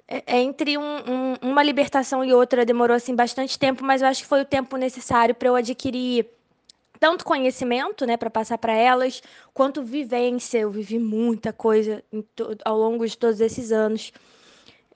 [0.07, 4.07] é, é entre um, um, uma libertação e outra demorou assim bastante tempo, mas eu
[4.07, 6.27] acho que foi o tempo necessário para eu adquirir
[6.99, 10.59] tanto conhecimento, né, para passar para elas, quanto vivência.
[10.59, 12.03] Eu vivi muita coisa
[12.63, 14.11] ao longo de todos esses anos.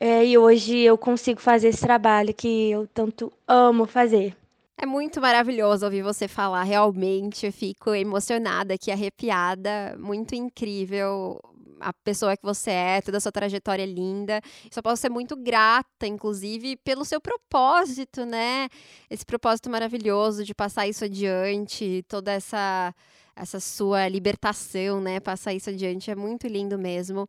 [0.05, 4.35] É, e hoje eu consigo fazer esse trabalho que eu tanto amo fazer.
[4.77, 7.45] É muito maravilhoso ouvir você falar, realmente.
[7.45, 9.95] Eu fico emocionada aqui, arrepiada.
[9.97, 11.39] Muito incrível
[11.79, 14.41] a pessoa que você é, toda a sua trajetória linda.
[14.69, 18.67] Só posso ser muito grata, inclusive, pelo seu propósito, né?
[19.09, 22.93] Esse propósito maravilhoso de passar isso adiante, toda essa
[23.35, 25.19] essa sua libertação, né?
[25.19, 27.27] Passar isso adiante é muito lindo mesmo.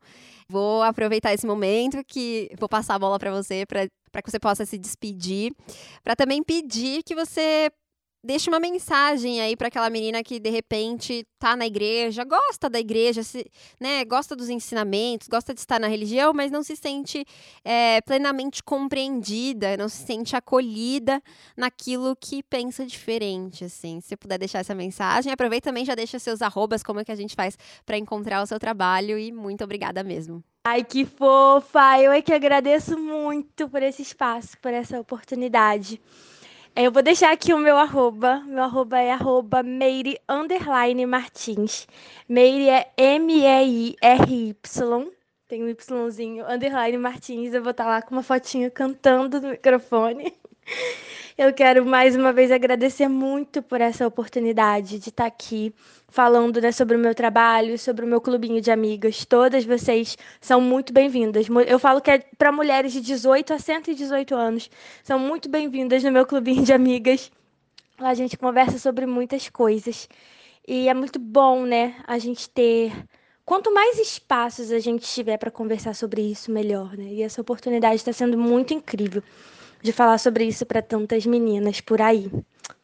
[0.48, 3.88] Vou aproveitar esse momento que vou passar a bola para você para
[4.22, 5.52] que você possa se despedir,
[6.02, 7.70] para também pedir que você
[8.24, 12.80] deixa uma mensagem aí para aquela menina que de repente tá na igreja, gosta da
[12.80, 13.44] igreja, se,
[13.78, 17.24] né, gosta dos ensinamentos, gosta de estar na religião, mas não se sente
[17.62, 21.22] é, plenamente compreendida, não se sente acolhida
[21.54, 24.00] naquilo que pensa diferente, assim.
[24.00, 27.16] Se puder deixar essa mensagem, aproveita também já deixa seus arrobas, como é que a
[27.16, 30.42] gente faz para encontrar o seu trabalho e muito obrigada mesmo.
[30.66, 32.00] Ai, que fofa!
[32.00, 36.00] Eu é que agradeço muito por esse espaço, por essa oportunidade.
[36.76, 38.40] Eu vou deixar aqui o meu arroba.
[38.40, 41.86] Meu arroba é arroba Meire underline Martins.
[42.28, 44.56] Meire é M-E-I-R-Y.
[45.46, 45.68] Tem um
[46.08, 47.54] Yzinho, underline Martins.
[47.54, 50.34] Eu vou estar lá com uma fotinha cantando no microfone.
[51.38, 55.72] Eu quero mais uma vez agradecer muito por essa oportunidade de estar aqui
[56.14, 59.24] falando né, sobre o meu trabalho, sobre o meu clubinho de amigas.
[59.24, 61.48] Todas vocês são muito bem-vindas.
[61.66, 64.70] Eu falo que é para mulheres de 18 a 118 anos.
[65.02, 67.32] São muito bem-vindas no meu clubinho de amigas.
[67.98, 70.08] Lá a gente conversa sobre muitas coisas.
[70.68, 72.92] E é muito bom, né, a gente ter
[73.44, 77.06] quanto mais espaços a gente tiver para conversar sobre isso, melhor, né?
[77.06, 79.22] E essa oportunidade está sendo muito incrível
[79.82, 82.30] de falar sobre isso para tantas meninas por aí.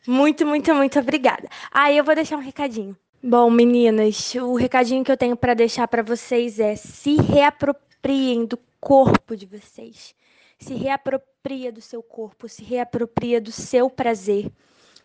[0.05, 1.49] Muito, muito, muito obrigada.
[1.71, 2.97] Aí ah, eu vou deixar um recadinho.
[3.23, 8.59] Bom, meninas, o recadinho que eu tenho para deixar para vocês é: se reapropriem do
[8.81, 10.15] corpo de vocês.
[10.59, 14.51] Se reapropria do seu corpo, se reapropria do seu prazer.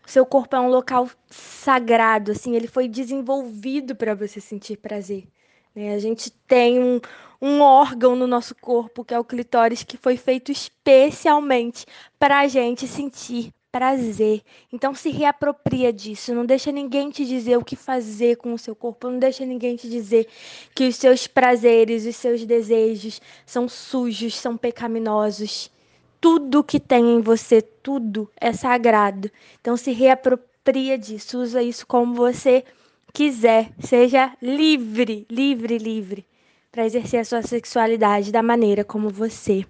[0.06, 5.28] O seu corpo é um local sagrado, assim, ele foi desenvolvido para você sentir prazer.
[5.74, 5.94] Né?
[5.94, 6.98] A gente tem um,
[7.40, 11.84] um órgão no nosso corpo, que é o clitóris, que foi feito especialmente
[12.18, 14.40] para a gente sentir prazer.
[14.72, 18.74] Então se reapropria disso, não deixa ninguém te dizer o que fazer com o seu
[18.74, 20.26] corpo, não deixa ninguém te dizer
[20.74, 25.70] que os seus prazeres, os seus desejos são sujos, são pecaminosos.
[26.18, 29.30] Tudo que tem em você, tudo é sagrado.
[29.60, 32.64] Então se reapropria disso, usa isso como você
[33.12, 36.24] quiser, seja livre, livre, livre
[36.72, 39.66] para exercer a sua sexualidade da maneira como você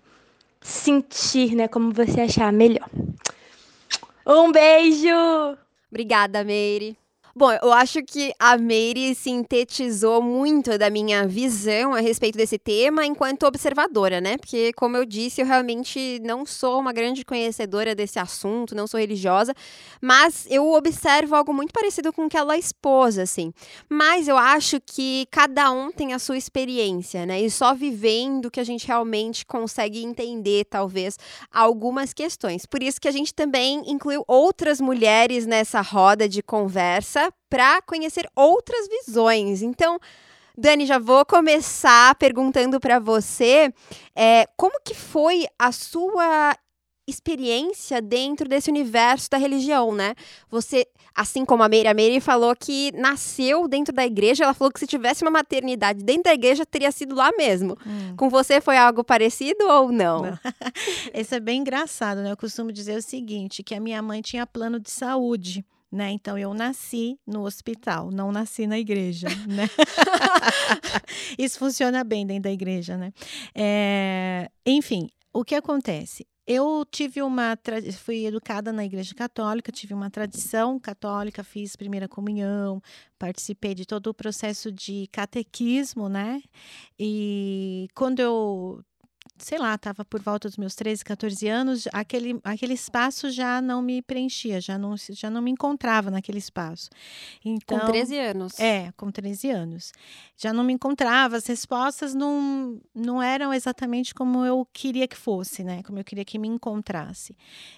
[0.61, 2.88] sentir, né, como você achar melhor.
[4.26, 5.56] Um beijo.
[5.90, 6.96] Obrigada, Meire.
[7.38, 13.05] Bom, eu acho que a Meire sintetizou muito da minha visão a respeito desse tema
[13.05, 14.38] enquanto observadora, né?
[14.38, 18.99] Porque, como eu disse, eu realmente não sou uma grande conhecedora desse assunto, não sou
[18.99, 19.53] religiosa,
[20.01, 23.53] mas eu observo algo muito parecido com o que ela expôs, assim.
[23.87, 27.38] Mas eu acho que cada um tem a sua experiência, né?
[27.42, 31.18] E só vivendo que a gente realmente consegue entender, talvez,
[31.53, 32.64] algumas questões.
[32.64, 38.28] Por isso que a gente também incluiu outras mulheres nessa roda de conversa para conhecer
[38.34, 39.62] outras visões.
[39.62, 39.98] Então,
[40.56, 43.72] Dani, já vou começar perguntando para você
[44.14, 46.56] é, como que foi a sua
[47.06, 50.14] experiência dentro desse universo da religião, né?
[50.50, 54.72] Você, assim como a Meire, a Meire falou que nasceu dentro da igreja, ela falou
[54.72, 57.76] que se tivesse uma maternidade dentro da igreja, teria sido lá mesmo.
[57.86, 58.16] Hum.
[58.16, 60.22] Com você foi algo parecido ou não?
[60.22, 60.38] não.
[61.14, 62.32] Isso é bem engraçado, né?
[62.32, 65.64] Eu costumo dizer o seguinte, que a minha mãe tinha plano de saúde.
[65.90, 66.11] Né?
[66.11, 69.68] Então eu nasci no hospital, não nasci na igreja, né?
[71.38, 73.12] Isso funciona bem dentro da igreja, né?
[73.55, 76.27] É, enfim, o que acontece?
[76.46, 77.59] Eu tive uma
[77.99, 82.81] fui educada na igreja católica, tive uma tradição católica, fiz primeira comunhão,
[83.18, 86.40] participei de todo o processo de catequismo, né?
[86.99, 88.81] E quando eu
[89.38, 93.83] sei lá, estava por volta dos meus 13, 14 anos, aquele, aquele espaço já não
[93.83, 96.88] me preenchia, já não, já não me encontrava naquele espaço.
[97.44, 98.59] Então, com 13 anos.
[98.59, 99.92] É, com 13 anos.
[100.37, 105.62] Já não me encontrava, as respostas não, não eram exatamente como eu queria que fosse,
[105.62, 105.83] né?
[105.83, 107.37] Como eu queria que me encontrasse.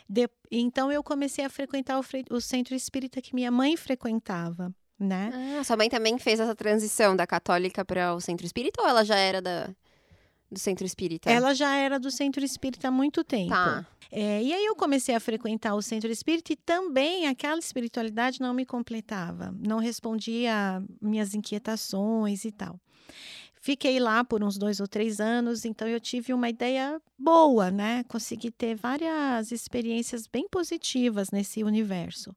[0.08, 4.72] De, então eu comecei a frequentar o, o centro espírita que minha mãe frequentava.
[5.00, 5.30] Né?
[5.60, 9.04] Ah, sua mãe também fez essa transição da católica para o centro espírita ou ela
[9.04, 9.70] já era da
[10.50, 11.30] do centro espírita?
[11.30, 13.50] Ela já era do centro espírita há muito tempo.
[13.50, 13.86] Tá.
[14.10, 18.54] É, e aí eu comecei a frequentar o centro espírita e também aquela espiritualidade não
[18.54, 22.80] me completava, não respondia minhas inquietações e tal.
[23.68, 28.02] Fiquei lá por uns dois ou três anos, então eu tive uma ideia boa, né?
[28.04, 32.34] Consegui ter várias experiências bem positivas nesse universo.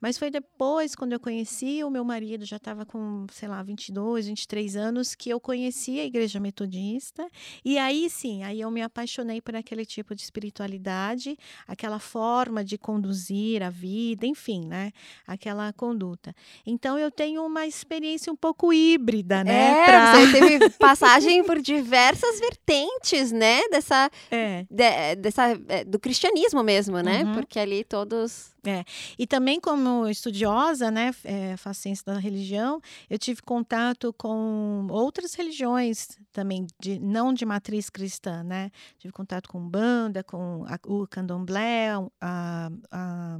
[0.00, 4.26] Mas foi depois, quando eu conheci o meu marido, já estava com, sei lá, 22,
[4.26, 7.26] 23 anos, que eu conheci a igreja metodista.
[7.64, 12.76] E aí sim, aí eu me apaixonei por aquele tipo de espiritualidade, aquela forma de
[12.76, 14.92] conduzir a vida, enfim, né?
[15.26, 16.34] Aquela conduta.
[16.66, 19.82] Então eu tenho uma experiência um pouco híbrida, né?
[19.82, 20.16] É, pra...
[20.16, 23.60] você teve passagem por diversas vertentes, né?
[23.70, 24.66] Dessa é.
[24.70, 27.24] De, dessa, é, do cristianismo mesmo, né?
[27.24, 27.34] Uhum.
[27.34, 28.54] Porque ali todos.
[28.66, 28.82] É.
[29.18, 35.34] E também, como estudiosa, né, é, faço ciência da religião, eu tive contato com outras
[35.34, 38.70] religiões também, de, não de matriz cristã, né?
[38.98, 43.38] Tive contato com banda, com a, o candomblé, a, a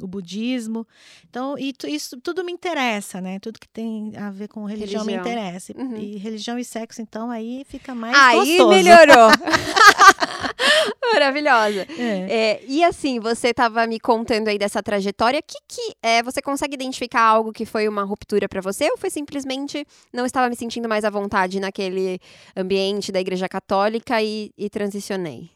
[0.00, 0.86] o budismo.
[1.28, 3.38] Então, e isso tudo me interessa, né?
[3.38, 5.24] Tudo que tem a ver com religião, religião.
[5.24, 5.72] me interessa.
[5.76, 5.96] Uhum.
[5.96, 8.68] E religião e sexo, então, aí fica mais Aí gostoso.
[8.70, 9.30] melhorou.
[11.12, 11.86] Maravilhosa.
[11.98, 12.60] É.
[12.60, 15.40] É, e assim, você estava me contando aí dessa trajetória.
[15.42, 19.10] Que que é, você consegue identificar algo que foi uma ruptura para você ou foi
[19.10, 22.18] simplesmente não estava me sentindo mais à vontade naquele
[22.56, 25.50] ambiente da Igreja Católica e, e transicionei?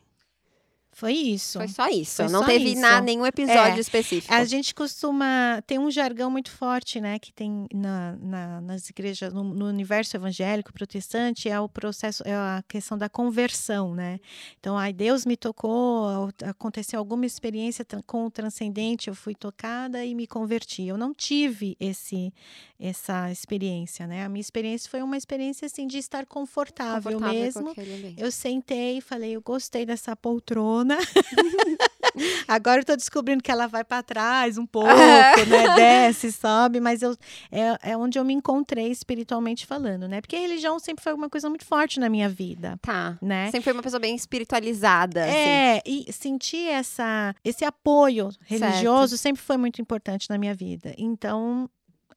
[0.98, 1.60] Foi isso.
[1.60, 2.24] Foi só isso.
[2.24, 2.80] Foi não só teve isso.
[2.80, 3.78] Na, nenhum episódio é.
[3.78, 4.34] específico.
[4.34, 5.62] A gente costuma.
[5.64, 7.20] Tem um jargão muito forte, né?
[7.20, 12.34] Que tem na, na nas igrejas, no, no, universo evangélico protestante, é o processo, é
[12.34, 14.18] a questão da conversão, né?
[14.58, 20.16] Então, ai, Deus me tocou, aconteceu alguma experiência com o transcendente, eu fui tocada e
[20.16, 20.82] me converti.
[20.82, 22.32] Eu não tive esse
[22.80, 24.24] essa experiência, né?
[24.24, 27.74] A minha experiência foi uma experiência assim de estar confortável, confortável mesmo.
[28.16, 30.87] Eu sentei e falei, eu gostei dessa poltrona
[32.48, 35.74] Agora eu tô descobrindo que ela vai para trás um pouco, né?
[35.76, 37.16] Desce, sobe, mas eu,
[37.52, 40.20] é, é onde eu me encontrei espiritualmente falando, né?
[40.20, 42.78] Porque a religião sempre foi uma coisa muito forte na minha vida.
[42.82, 43.16] Tá.
[43.20, 43.50] Né?
[43.50, 45.20] Sempre foi uma pessoa bem espiritualizada.
[45.26, 46.04] É, assim.
[46.08, 49.22] e sentir essa, esse apoio religioso certo.
[49.22, 50.94] sempre foi muito importante na minha vida.
[50.96, 51.68] Então,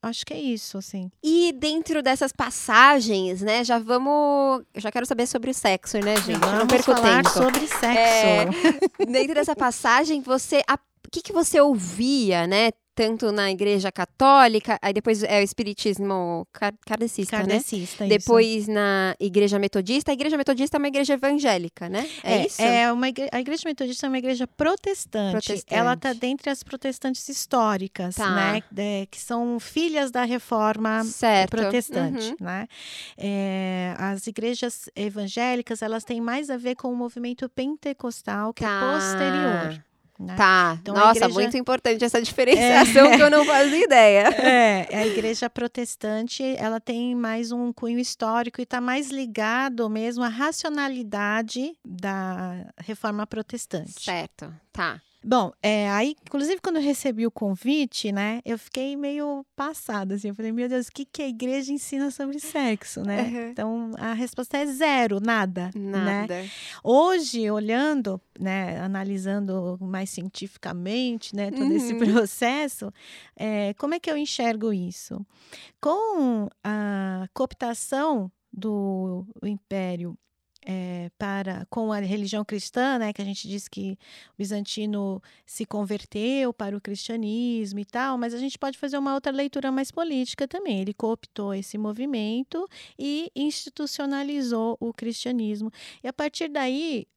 [0.02, 1.12] acho que é isso, assim.
[1.24, 4.64] E dentro dessas passagens, né, já vamos.
[4.76, 6.40] Já quero saber sobre o sexo, né, gente?
[6.40, 7.30] Vamos não perco falar tempo.
[7.30, 7.88] sobre sexo.
[9.00, 10.62] É, dentro dessa passagem, você.
[10.70, 12.72] O que, que você ouvia, né?
[13.02, 16.46] Tanto na igreja católica, aí depois é o espiritismo
[16.86, 18.10] kardecista, kardecista né?
[18.12, 20.12] Depois na igreja metodista.
[20.12, 22.08] A igreja metodista é uma igreja evangélica, né?
[22.24, 22.62] É, é isso?
[22.62, 25.32] É uma igreja, a igreja metodista é uma igreja protestante.
[25.32, 25.74] protestante.
[25.74, 28.36] Ela está dentre as protestantes históricas, tá.
[28.36, 28.64] né?
[28.70, 31.50] De, que são filhas da reforma certo.
[31.50, 32.36] protestante, uhum.
[32.40, 32.68] né?
[33.18, 38.68] É, as igrejas evangélicas, elas têm mais a ver com o movimento pentecostal, que é
[38.68, 38.76] tá.
[38.76, 39.91] é posterior
[40.22, 40.36] Né?
[40.36, 40.78] Tá.
[40.82, 44.30] Então, Nossa, igreja- muito importante essa diferenciação que eu não fazia ideia.
[44.42, 50.24] É, a igreja protestante, ela tem mais um cunho histórico e está mais ligado mesmo
[50.24, 54.04] à racionalidade da reforma protestante.
[54.04, 55.00] Certo, tá.
[55.24, 60.30] Bom, é, aí, inclusive, quando eu recebi o convite, né, eu fiquei meio passada, assim,
[60.30, 63.22] eu falei, meu Deus, o que, que a igreja ensina sobre sexo, né?
[63.22, 63.50] Uhum.
[63.52, 66.22] Então, a resposta é zero, nada, né?
[66.22, 66.46] Nada.
[66.84, 72.00] Hoje, olhando, né, analisando mais cientificamente, né, todo esse Uhum.
[72.00, 72.92] processo,
[73.36, 75.24] é, como é que eu enxergo isso?
[75.80, 80.18] Com a cooptação do império
[80.66, 83.98] é, para com a religião cristã, né, que a gente diz que
[84.34, 89.14] o bizantino se converteu para o cristianismo e tal, mas a gente pode fazer uma
[89.14, 90.80] outra leitura mais política também.
[90.82, 95.72] Ele cooptou esse movimento e institucionalizou o cristianismo.
[96.04, 97.08] E a partir daí,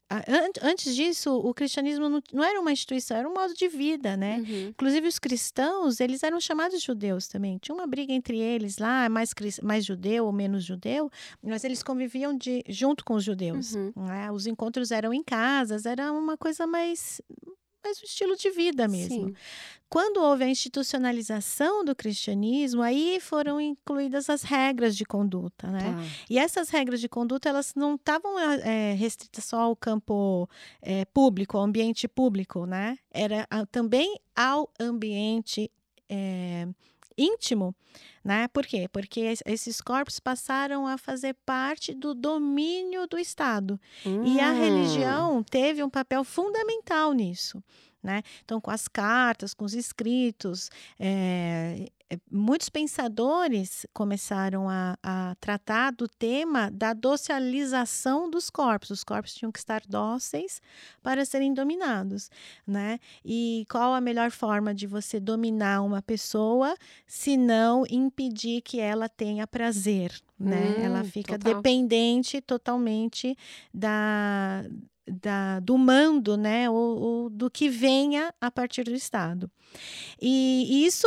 [0.62, 4.38] antes disso, o cristianismo não, não era uma instituição, era um modo de vida, né?
[4.38, 4.68] Uhum.
[4.68, 7.58] Inclusive os cristãos, eles eram chamados judeus também.
[7.58, 9.30] Tinha uma briga entre eles lá, mais,
[9.62, 11.10] mais judeu ou menos judeu,
[11.42, 13.74] mas eles conviviam de, junto com os judeus.
[13.74, 13.92] Uhum.
[13.96, 14.30] né?
[14.30, 17.20] Os encontros eram em casas, era uma coisa mais,
[17.84, 19.28] mais um estilo de vida mesmo.
[19.28, 19.34] Sim.
[19.88, 25.80] Quando houve a institucionalização do cristianismo, aí foram incluídas as regras de conduta, né?
[25.80, 26.02] Tá.
[26.28, 30.48] E essas regras de conduta, elas não estavam eh, restritas só ao campo
[30.82, 32.98] eh, público, ao ambiente público, né?
[33.10, 35.70] Era ah, também ao ambiente
[36.08, 36.66] eh,
[37.16, 37.74] íntimo,
[38.24, 38.48] né?
[38.48, 38.88] Por quê?
[38.92, 43.80] Porque es- esses corpos passaram a fazer parte do domínio do Estado.
[44.24, 44.54] E a Hum.
[44.54, 47.62] religião teve um papel fundamental nisso.
[48.02, 48.22] Né?
[48.44, 50.68] Então, com as cartas, com os escritos,
[51.00, 51.88] eh,
[52.30, 58.90] muitos pensadores começaram a, a tratar do tema da docilização dos corpos.
[58.90, 60.60] Os corpos tinham que estar dóceis
[61.02, 62.30] para serem dominados.
[62.66, 62.98] Né?
[63.24, 66.76] E qual a melhor forma de você dominar uma pessoa
[67.06, 70.12] se não impedir que ela tenha prazer?
[70.38, 70.74] Né?
[70.84, 71.54] ela Hum, fica total.
[71.54, 73.36] dependente totalmente
[73.72, 74.64] da,
[75.06, 79.50] da, do mando, né, ou, ou do que venha a partir do Estado.
[80.20, 81.06] E isso,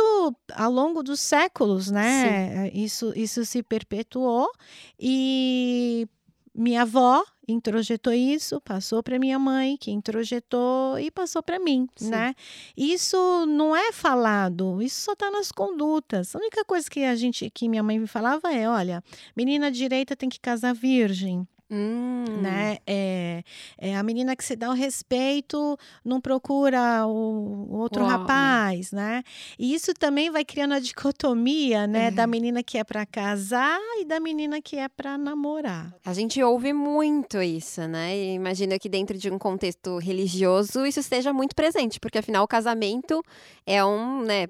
[0.54, 4.50] ao longo dos séculos, né, isso, isso se perpetuou
[4.98, 6.06] e
[6.54, 12.10] minha avó introjetou isso, passou para minha mãe, que introjetou e passou para mim, Sim.
[12.10, 12.34] né?
[12.76, 16.34] Isso não é falado, isso só está nas condutas.
[16.34, 19.02] A única coisa que a gente, que minha mãe me falava é, olha,
[19.34, 22.24] menina direita tem que casar virgem, Hum.
[22.42, 22.78] né?
[22.86, 23.42] É,
[23.78, 28.16] é a menina que se dá o respeito não procura o, outro homem.
[28.16, 29.22] rapaz, né?
[29.58, 32.10] E isso também vai criando a dicotomia, né?
[32.10, 32.30] Da Uhum.
[32.30, 35.94] menina que é para casar e da menina que é para namorar.
[36.04, 38.16] A gente ouve muito isso, né?
[38.16, 42.48] E imagino que dentro de um contexto religioso isso esteja muito presente, porque afinal o
[42.48, 43.22] casamento
[43.66, 44.46] é um, né,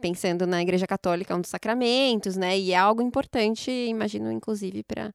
[0.00, 2.58] pensando na Igreja Católica, é um dos sacramentos, né?
[2.58, 5.10] E é algo importante, imagino, inclusive, para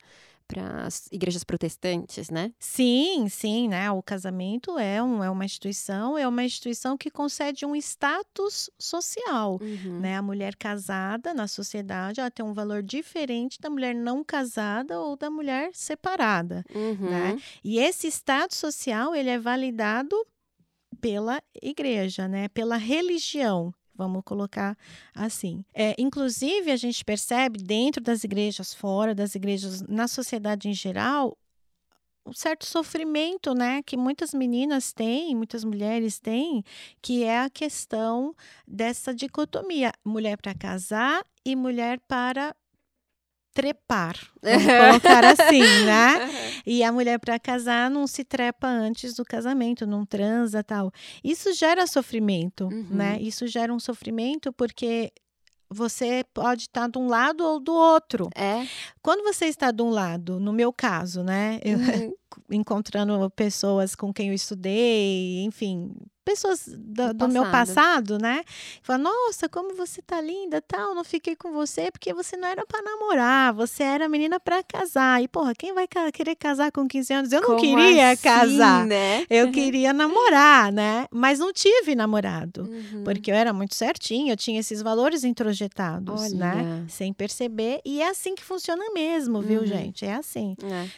[0.48, 2.52] para as igrejas protestantes, né?
[2.60, 3.90] Sim, sim, né?
[3.92, 9.60] O casamento é, um, é uma instituição, é uma instituição que concede um status social.
[9.62, 10.00] Uhum.
[10.00, 10.16] Né?
[10.16, 15.16] A mulher casada na sociedade ela tem um valor diferente da mulher não casada ou
[15.16, 16.64] da mulher separada.
[16.74, 17.10] Uhum.
[17.10, 17.38] né?
[17.64, 20.16] E esse status social ele é validado
[21.02, 22.48] pela igreja, né?
[22.50, 23.74] Pela religião.
[23.98, 24.78] Vamos colocar
[25.14, 25.64] assim.
[25.74, 31.38] É, inclusive, a gente percebe dentro das igrejas, fora das igrejas, na sociedade em geral,
[32.26, 36.64] um certo sofrimento, né, que muitas meninas têm, muitas mulheres têm,
[37.02, 38.36] que é a questão
[38.68, 42.56] dessa dicotomia, mulher para casar e mulher para
[43.56, 44.64] trepar, vamos
[45.02, 46.30] colocar assim, né?
[46.66, 50.92] E a mulher para casar não se trepa antes do casamento, não transa tal.
[51.24, 52.86] Isso gera sofrimento, Uhum.
[52.92, 53.18] né?
[53.22, 55.12] Isso gera um sofrimento porque
[55.70, 58.30] você pode estar de um lado ou do outro.
[58.36, 58.68] É.
[59.02, 61.60] Quando você está de um lado, no meu caso, né?
[61.64, 62.14] Eu, Uhum.
[62.50, 65.92] Encontrando pessoas com quem eu estudei, enfim,
[66.24, 68.18] pessoas do, Do do meu passado.
[68.18, 68.44] né?
[68.82, 72.66] Fala, nossa, como você tá linda, tal, não fiquei com você porque você não era
[72.66, 75.22] para namorar, você era menina para casar.
[75.22, 77.32] E porra, quem vai ca- querer casar com 15 anos?
[77.32, 78.88] Eu não Como queria assim, casar.
[78.88, 79.24] né?
[79.30, 81.06] Eu queria namorar, né?
[81.12, 82.64] Mas não tive namorado.
[82.64, 83.04] Uhum.
[83.04, 86.54] Porque eu era muito certinha, eu tinha esses valores introjetados, né?
[86.56, 86.86] Olha.
[86.90, 87.82] Sem perceber.
[87.86, 89.68] E é assim que funciona mesmo, viu, Uhum.
[89.68, 90.04] gente?
[90.06, 90.56] É assim.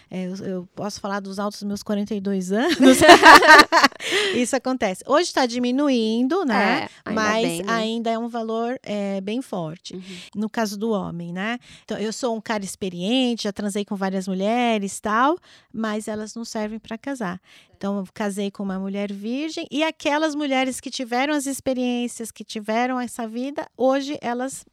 [0.09, 0.19] É.
[0.21, 2.77] É, eu, eu posso falar dos altos meus 42 anos,
[4.35, 5.03] isso acontece.
[5.05, 6.83] Hoje está diminuindo, né?
[6.83, 7.73] É, ainda Mas bem, né?
[7.73, 9.95] ainda é um valor é, bem forte.
[9.95, 10.01] Uhum.
[10.35, 11.59] No caso do homem, né?
[11.83, 15.37] Então, eu sou um cara experiente, já transei com várias mulheres tal,
[15.73, 17.39] mas elas não servem para casar.
[17.75, 22.43] Então, eu casei com uma mulher virgem e aquelas mulheres que tiveram as experiências, que
[22.43, 24.65] tiveram essa vida, hoje elas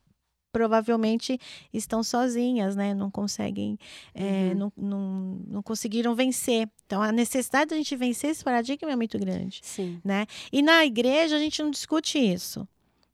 [0.55, 1.37] provavelmente
[1.73, 2.95] estão sozinhas, né?
[2.95, 3.77] Não conseguem,
[4.15, 4.55] é, Uhum.
[4.55, 6.69] não, não, não conseguiram vencer.
[6.87, 10.01] Então, a necessidade da gente vencer esse paradigma é muito grande, Sim.
[10.05, 10.27] né?
[10.53, 12.67] E na igreja a gente não discute isso.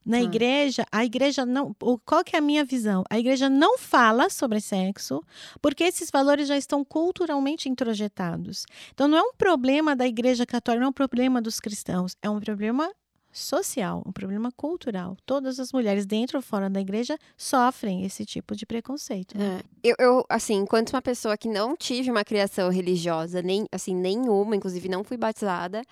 [0.05, 0.23] Na Ah.
[0.23, 1.75] igreja, a igreja não.
[2.07, 3.05] Qual que é a minha visão?
[3.11, 5.23] A igreja não fala sobre sexo,
[5.61, 8.65] porque esses valores já estão culturalmente introjetados.
[8.93, 12.29] Então, não é um problema da igreja católica, não é um problema dos cristãos, é
[12.31, 12.91] um problema
[13.33, 15.17] social, um problema cultural.
[15.25, 19.37] Todas as mulheres, dentro ou fora da igreja, sofrem esse tipo de preconceito.
[19.37, 19.61] né?
[19.61, 19.91] É.
[19.91, 24.57] Eu, eu, assim, enquanto uma pessoa que não tive uma criação religiosa, nem, assim, nenhuma,
[24.57, 25.83] inclusive não fui batizada,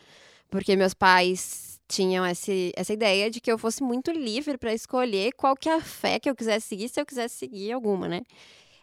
[0.50, 5.32] porque meus pais tinham esse, essa ideia de que eu fosse muito livre para escolher
[5.32, 8.22] qual que é a fé que eu quisesse seguir, se eu quisesse seguir alguma, né?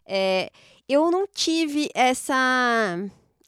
[0.07, 0.49] É,
[0.87, 2.97] eu não tive essa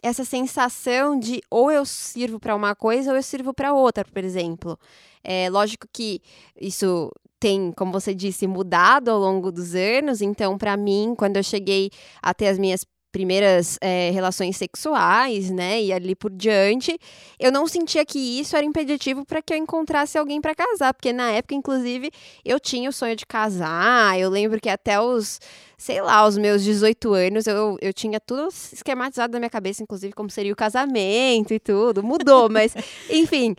[0.01, 4.23] essa sensação de ou eu sirvo para uma coisa ou eu sirvo para outra, por
[4.23, 4.77] exemplo.
[5.23, 6.21] É lógico que
[6.59, 10.21] isso tem, como você disse, mudado ao longo dos anos.
[10.21, 11.91] Então, para mim, quando eu cheguei
[12.21, 16.97] a ter as minhas primeiras é, relações sexuais, né, e ali por diante,
[17.39, 21.13] eu não sentia que isso era impeditivo para que eu encontrasse alguém para casar, porque
[21.13, 22.11] na época, inclusive,
[22.43, 24.19] eu tinha o sonho de casar.
[24.19, 25.39] Eu lembro que até os,
[25.77, 30.13] sei lá, os meus 18 anos, eu, eu tinha tudo esquematizado na minha cabeça, inclusive
[30.13, 32.03] como seria o casamento e tudo.
[32.03, 32.73] Mudou, mas,
[33.09, 33.55] enfim,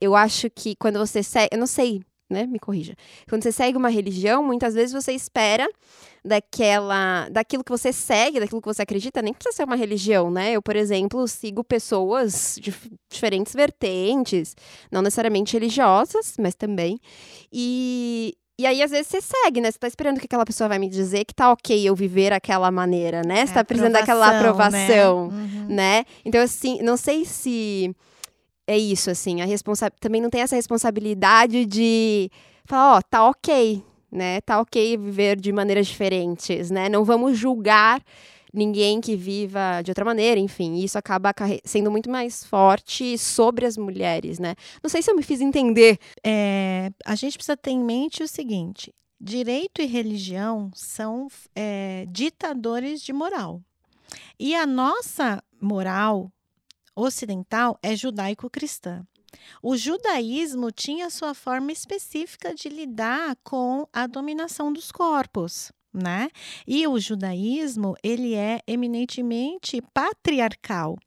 [0.00, 2.94] eu acho que quando você segue, eu não sei, né, me corrija.
[3.28, 5.68] Quando você segue uma religião, muitas vezes você espera
[6.24, 10.52] daquela, daquilo que você segue, daquilo que você acredita, nem precisa ser uma religião, né?
[10.52, 12.72] Eu, por exemplo, sigo pessoas de
[13.10, 14.54] diferentes vertentes,
[14.90, 17.00] não necessariamente religiosas, mas também.
[17.52, 19.70] E, e aí, às vezes, você segue, né?
[19.70, 22.70] Você tá esperando que aquela pessoa vai me dizer que tá ok eu viver aquela
[22.70, 23.44] maneira, né?
[23.44, 25.36] Você É, tá precisando daquela aprovação, né?
[25.36, 25.66] Uhum.
[25.68, 26.04] né?
[26.24, 27.94] Então, assim, não sei se
[28.64, 32.30] é isso, assim, a responsa também não tem essa responsabilidade de
[32.64, 33.82] falar, ó, tá ok,
[34.12, 34.40] né?
[34.42, 36.88] Tá ok viver de maneiras diferentes, né?
[36.88, 38.02] Não vamos julgar
[38.52, 41.34] ninguém que viva de outra maneira, enfim, isso acaba
[41.64, 44.54] sendo muito mais forte sobre as mulheres, né?
[44.82, 45.98] Não sei se eu me fiz entender.
[46.22, 53.00] É, a gente precisa ter em mente o seguinte: direito e religião são é, ditadores
[53.00, 53.62] de moral.
[54.38, 56.30] E a nossa moral
[56.94, 59.06] ocidental é judaico-cristã.
[59.62, 66.28] O judaísmo tinha sua forma específica de lidar com a dominação dos corpos, né?
[66.66, 70.98] E o judaísmo, ele é eminentemente patriarcal.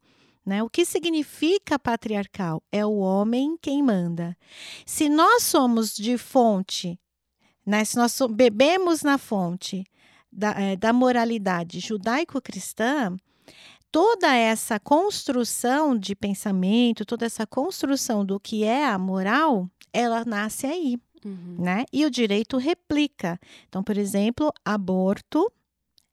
[0.44, 0.62] Né?
[0.62, 2.62] O que significa patriarcal?
[2.70, 4.36] É o homem quem manda.
[4.84, 6.96] Se nós somos de fonte,
[7.66, 7.84] né?
[7.84, 9.84] se nós bebemos na fonte
[10.30, 13.16] da, eh, da moralidade judaico-cristã,
[13.96, 20.66] toda essa construção de pensamento, toda essa construção do que é a moral, ela nasce
[20.66, 20.98] aí,
[21.58, 21.86] né?
[21.90, 23.40] E o direito replica.
[23.66, 25.50] Então, por exemplo, aborto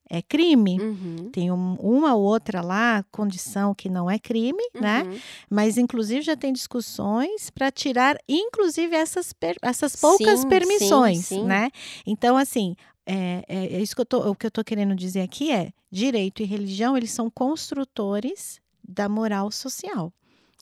[0.10, 0.80] é crime.
[0.80, 1.30] Uhum.
[1.30, 5.04] Tem um- uma ou outra lá, condição que não é crime, né?
[5.04, 5.20] Uhum.
[5.50, 11.42] Mas, inclusive, já tem discussões para tirar, inclusive, essas, per- essas poucas Sim, permissões, sim,
[11.42, 11.44] sim.
[11.44, 11.70] né?
[12.08, 12.76] Então, assim,
[13.06, 15.72] é, é- é isso que eu tô, o que eu tô querendo dizer aqui é,
[15.92, 20.12] direito e religião, eles são construtores da moral social.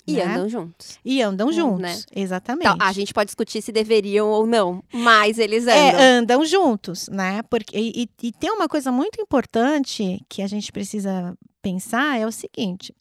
[0.08, 0.24] E né?
[0.34, 1.00] andam juntos.
[1.06, 2.02] E andam Hum, juntos, né?
[2.16, 2.68] exatamente.
[2.74, 5.76] Então, a gente pode discutir se deveriam ou não, mas eles andam.
[6.00, 7.44] É, andam juntos, né?
[7.44, 12.32] Porque, e, e- tem uma coisa muito importante que a gente precisa pensar, é o
[12.32, 12.94] seguinte.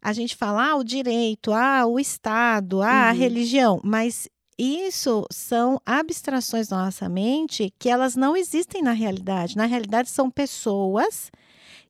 [0.00, 3.18] A gente fala ah, o direito, ah, o Estado, ah, a Uhum.
[3.18, 4.28] religião, mas
[4.58, 9.56] isso são abstrações da nossa mente que elas não existem na realidade.
[9.56, 11.30] Na realidade, são pessoas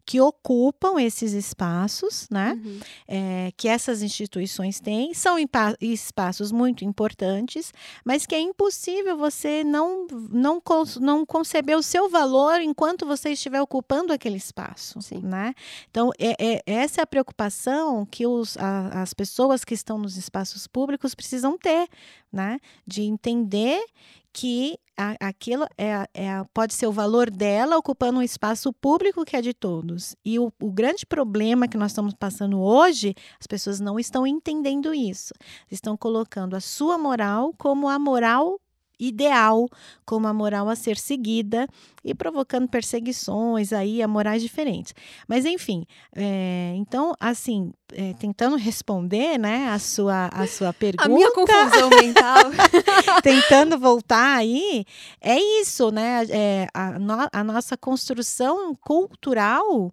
[0.08, 2.58] que ocupam esses espaços, né?
[2.64, 2.80] Uhum.
[3.06, 5.36] é, que essas instituições têm, são
[5.82, 10.62] espaços muito importantes, mas que é impossível você não, não,
[10.98, 14.98] não conceber o seu valor enquanto você estiver ocupando aquele espaço.
[15.02, 15.20] Sim.
[15.22, 15.52] Né?
[15.90, 20.16] Então, é, é- essa é a preocupação que os, a- as pessoas que estão nos
[20.16, 21.86] espaços públicos precisam ter,
[22.32, 22.58] né?
[22.86, 23.84] de entender
[24.32, 29.36] que a- aquilo é, é pode ser o valor dela ocupando um espaço público que
[29.36, 30.16] é de todos.
[30.24, 34.92] E o, o grande problema que nós estamos passando hoje, as pessoas não estão entendendo
[34.92, 35.32] isso.
[35.70, 38.60] Estão colocando a sua moral como a moral
[38.98, 39.68] ideal
[40.04, 41.66] como a moral a ser seguida
[42.04, 44.94] e provocando perseguições aí a morais diferentes.
[45.26, 45.84] Mas enfim,
[46.14, 51.90] é, então assim é, tentando responder, né, a sua a sua pergunta, a minha confusão
[51.90, 52.44] mental,
[53.22, 54.84] tentando voltar aí
[55.20, 59.92] é isso, né, é, a, no, a nossa construção cultural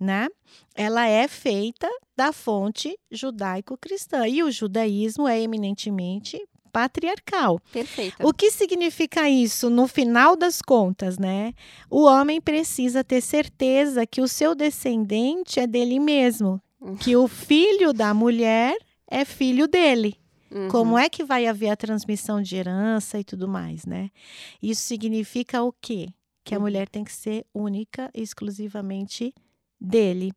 [0.00, 0.28] né?
[0.74, 6.40] Ela é feita da fonte judaico-cristã e o judaísmo é eminentemente
[6.78, 7.60] patriarcal.
[7.72, 8.16] Perfeito.
[8.22, 11.52] O que significa isso no final das contas, né?
[11.90, 16.96] O homem precisa ter certeza que o seu descendente é dele mesmo, uhum.
[16.96, 18.76] que o filho da mulher
[19.10, 20.14] é filho dele.
[20.52, 20.68] Uhum.
[20.68, 24.10] Como é que vai haver a transmissão de herança e tudo mais, né?
[24.62, 26.08] Isso significa o quê?
[26.44, 26.62] Que a uhum.
[26.62, 29.34] mulher tem que ser única e exclusivamente
[29.80, 30.32] dele.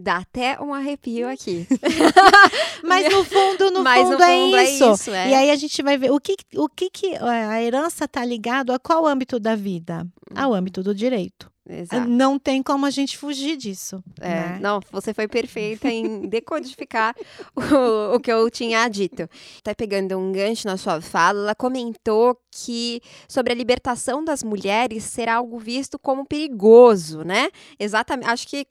[0.00, 1.66] Dá até um arrepio aqui.
[2.84, 4.84] Mas no fundo, no Mas fundo, no fundo é, isso.
[4.84, 5.10] é, isso.
[5.10, 8.24] é E aí a gente vai ver o que, o que, que a herança está
[8.24, 10.06] ligado a qual âmbito da vida?
[10.36, 11.50] Ao âmbito do direito.
[11.68, 12.08] Exato.
[12.08, 14.02] Não tem como a gente fugir disso.
[14.20, 14.58] É, né?
[14.60, 17.14] Não, você foi perfeita em decodificar
[17.54, 19.28] o, o que eu tinha dito.
[19.62, 25.04] Tá pegando um gancho na sua fala, ela comentou que sobre a libertação das mulheres
[25.04, 27.50] ser algo visto como perigoso, né?
[27.78, 28.30] Exatamente.
[28.30, 28.66] Acho que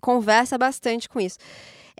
[0.00, 1.38] conversa bastante com isso.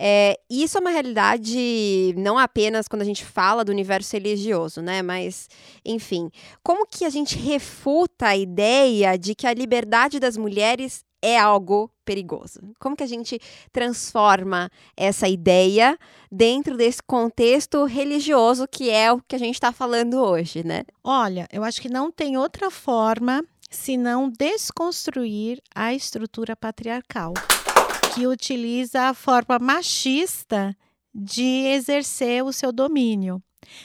[0.01, 5.01] É, isso é uma realidade não apenas quando a gente fala do universo religioso, né?
[5.01, 5.49] Mas,
[5.83, 6.31] enfim,
[6.63, 11.91] como que a gente refuta a ideia de que a liberdade das mulheres é algo
[12.05, 12.61] perigoso?
[12.79, 13.41] Como que a gente
[13.73, 15.99] transforma essa ideia
[16.31, 20.83] dentro desse contexto religioso que é o que a gente está falando hoje, né?
[21.03, 27.33] Olha, eu acho que não tem outra forma senão desconstruir a estrutura patriarcal
[28.19, 30.75] que utiliza a forma machista
[31.15, 33.41] de exercer o seu domínio.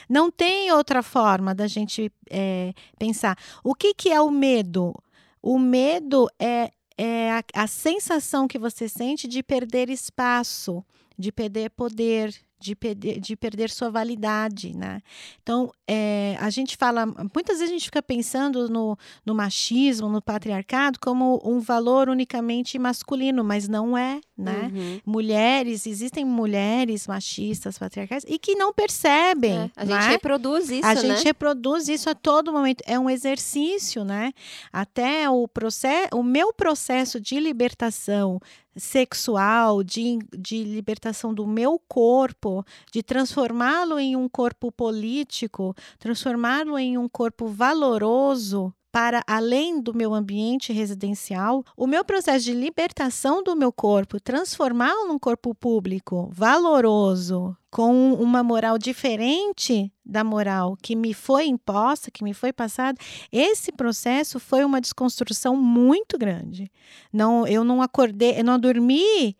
[0.09, 3.37] Não tem outra forma da gente é, pensar.
[3.63, 4.93] O que, que é o medo?
[5.41, 10.83] O medo é, é a, a sensação que você sente de perder espaço,
[11.17, 12.35] de perder poder,
[12.65, 15.01] de perder, de perder sua validade, né?
[15.41, 20.21] Então, é, a gente fala, muitas vezes a gente fica pensando no, no machismo, no
[20.21, 24.71] patriarcado, como um valor unicamente masculino, mas não é, né?
[24.73, 24.99] Uhum.
[25.05, 29.53] Mulheres, existem mulheres machistas, patriarcais, e que não percebem.
[29.53, 30.09] É, a gente né?
[30.09, 31.01] reproduz isso, A né?
[31.01, 32.83] gente reproduz isso a todo momento.
[32.87, 34.33] É um exercício, né?
[34.73, 38.39] Até o processo, o meu processo de libertação
[38.75, 46.97] sexual, de, de libertação do meu corpo, de transformá-lo em um corpo político, transformá-lo em
[46.97, 53.53] um corpo valoroso, para além do meu ambiente residencial, o meu processo de libertação do
[53.53, 61.13] meu corpo, transformá-lo num corpo público valoroso, com uma moral diferente da moral que me
[61.13, 62.97] foi imposta, que me foi passada,
[63.29, 66.71] esse processo foi uma desconstrução muito grande.
[67.11, 69.35] Não, eu não acordei, eu não dormi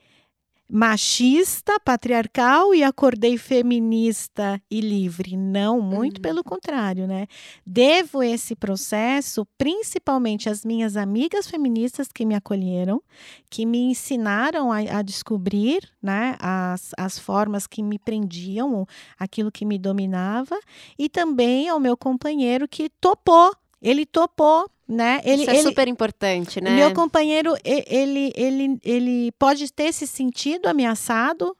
[0.69, 5.37] machista, patriarcal e acordei feminista e livre.
[5.37, 6.21] Não, muito uhum.
[6.21, 7.27] pelo contrário, né?
[7.65, 13.01] Devo esse processo principalmente às minhas amigas feministas que me acolheram,
[13.49, 18.87] que me ensinaram a, a descobrir né, as, as formas que me prendiam,
[19.19, 20.59] aquilo que me dominava,
[20.97, 23.55] e também ao meu companheiro que topou
[23.85, 25.19] ele topou, né?
[25.23, 26.75] Ele, Isso é ele, super importante, né?
[26.75, 31.55] Meu companheiro, ele, ele, ele pode ter se sentido ameaçado,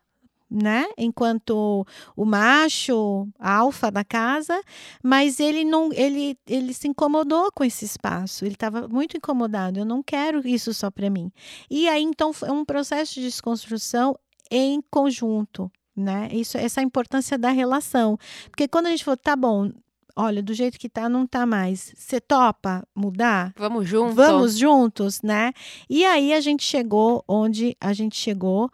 [0.50, 0.86] né?
[0.96, 4.62] Enquanto o macho, alfa da casa,
[5.02, 8.46] mas ele não, ele, ele se incomodou com esse espaço.
[8.46, 9.80] Ele estava muito incomodado.
[9.80, 11.32] Eu não quero isso só para mim.
[11.70, 14.16] E aí então é um processo de desconstrução
[14.52, 16.30] em conjunto, né?
[16.32, 18.18] Isso, essa é a importância da relação,
[18.52, 19.72] porque quando a gente for, tá bom,
[20.16, 21.94] olha, do jeito que tá, não tá mais.
[21.96, 23.54] Você topa mudar?
[23.58, 24.16] Vamos juntos.
[24.16, 25.52] Vamos juntos, né?
[25.90, 28.72] E aí a gente chegou onde a gente chegou.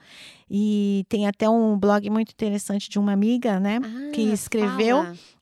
[0.54, 3.80] E tem até um blog muito interessante de uma amiga, né?
[3.82, 4.98] Ah, que escreveu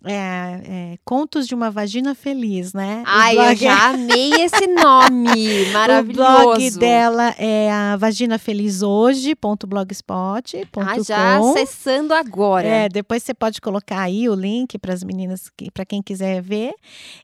[0.06, 3.02] é, é, Contos de uma Vagina Feliz, né?
[3.08, 5.66] Ai, eu já amei esse nome!
[5.74, 6.22] Maravilhoso!
[6.22, 10.80] O blog dela é a vaginafelizoje.blogspot.com.
[10.80, 12.68] Ah, já acessando agora.
[12.68, 16.76] É, depois você pode colocar aí o link para as meninas, para quem quiser ver.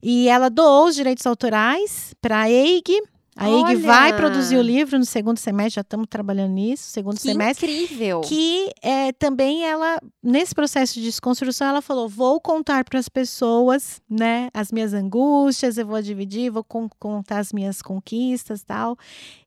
[0.02, 3.00] E ela doou os direitos autorais para a EIG,
[3.38, 3.78] A Olha!
[3.80, 7.84] vai produzir o livro no segundo semestre, já estamos trabalhando nisso, segundo Que semestre.
[7.84, 8.22] incrível.
[8.22, 14.02] Que é, também ela, nesse processo de desconstrução, ela falou: vou contar para as pessoas,
[14.10, 18.98] né, as minhas angústias, eu vou dividir, vou con- contar as minhas conquistas tal.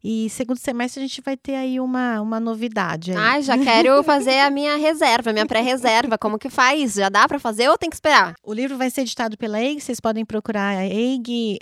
[0.05, 3.13] E segundo semestre a gente vai ter aí uma, uma novidade.
[3.13, 3.17] Aí.
[3.17, 6.19] Ai, já quero fazer a minha reserva, minha pré-reserva.
[6.19, 6.95] Como que faz?
[6.95, 8.35] Já dá pra fazer ou tem que esperar?
[8.45, 11.59] O livro vai ser editado pela EIG, vocês podem procurar a EIG,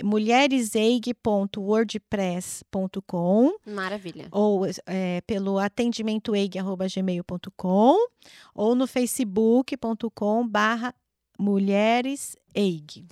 [2.17, 4.27] mulhereseig.wordpress.com Maravilha.
[4.31, 8.07] ou é, pelo atendimentoeig.gmail.com
[8.53, 10.93] ou no facebook.com barra
[11.39, 13.05] mulhereseig.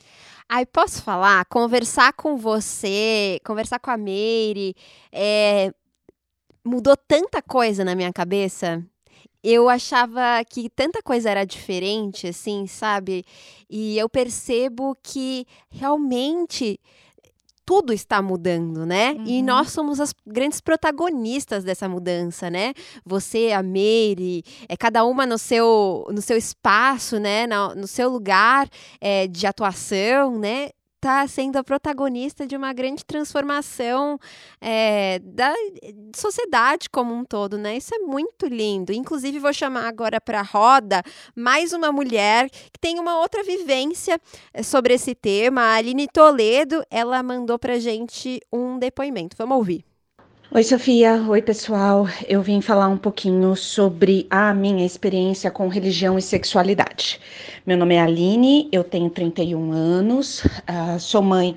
[0.49, 4.76] Aí posso falar, conversar com você, conversar com a Meire,
[5.12, 5.72] é,
[6.64, 8.84] mudou tanta coisa na minha cabeça.
[9.43, 13.24] Eu achava que tanta coisa era diferente, assim, sabe?
[13.70, 16.80] E eu percebo que realmente
[17.66, 19.16] tudo está mudando, né?
[19.26, 19.45] E Uhum.
[19.45, 22.74] nós somos as grandes protagonistas dessa mudança, né?
[23.05, 27.47] Você, a Meire, é cada uma no seu, no seu espaço, né?
[27.47, 28.70] Na- No, seu lugar
[29.01, 30.70] é, de atuação, né?
[31.06, 34.18] Tá sendo a protagonista de uma grande transformação
[34.60, 35.53] é, da
[36.16, 37.78] sociedade como um todo, né?
[37.78, 38.91] Isso é muito lindo.
[38.91, 41.03] Inclusive, vou chamar agora para a roda
[41.36, 44.20] mais uma mulher que tem uma outra vivência
[44.51, 45.62] eh, sobre esse tema.
[45.62, 49.38] A Aline Toledo, ela mandou pra gente um depoimento.
[49.38, 49.95] Vamos ouvir.
[50.52, 51.24] Oi, Sofia.
[51.28, 52.08] Oi, pessoal.
[52.28, 57.20] Eu vim falar um pouquinho sobre a minha experiência com religião e sexualidade.
[57.66, 61.56] Meu nome é Aline, eu tenho 31 anos, ah, sou mãe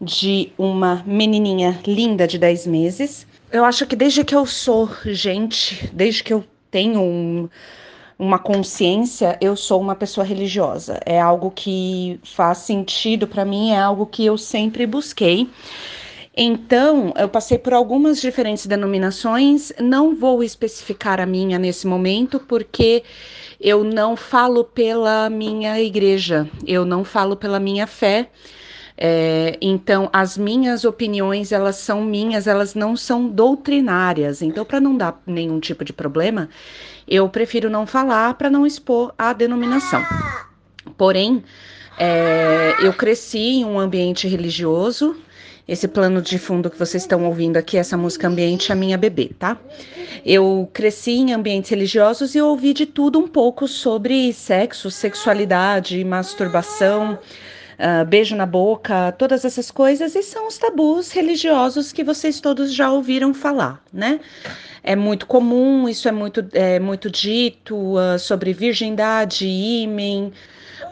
[0.00, 3.26] de uma menininha linda de 10 meses.
[3.52, 7.48] Eu acho que desde que eu sou gente, desde que eu tenho um-
[8.18, 10.98] uma consciência, eu sou uma pessoa religiosa.
[11.04, 15.48] É algo que faz sentido para mim, é algo que eu sempre busquei.
[16.42, 23.02] Então, eu passei por algumas diferentes denominações, não vou especificar a minha nesse momento, porque
[23.60, 28.30] eu não falo pela minha igreja, eu não falo pela minha fé.
[28.96, 34.40] É, então, as minhas opiniões, elas são minhas, elas não são doutrinárias.
[34.40, 36.48] Então, para não dar nenhum tipo de problema,
[37.06, 40.08] eu prefiro não falar para não expor a denominação.
[40.96, 41.44] Porém,
[41.98, 45.14] é, eu cresci em um ambiente religioso,
[45.70, 49.30] esse plano de fundo que vocês estão ouvindo aqui, essa música ambiente, a minha bebê,
[49.38, 49.56] tá?
[50.26, 57.16] Eu cresci em ambientes religiosos e ouvi de tudo um pouco sobre sexo, sexualidade, masturbação,
[57.78, 62.74] ah, beijo na boca, todas essas coisas, e são os tabus religiosos que vocês todos
[62.74, 64.18] já ouviram falar, né?
[64.82, 70.32] É muito comum, isso é muito, é, muito dito ah, sobre virgindade, ímen,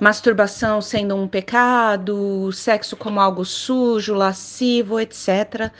[0.01, 5.71] masturbação sendo um pecado, sexo como algo sujo, lascivo, etc.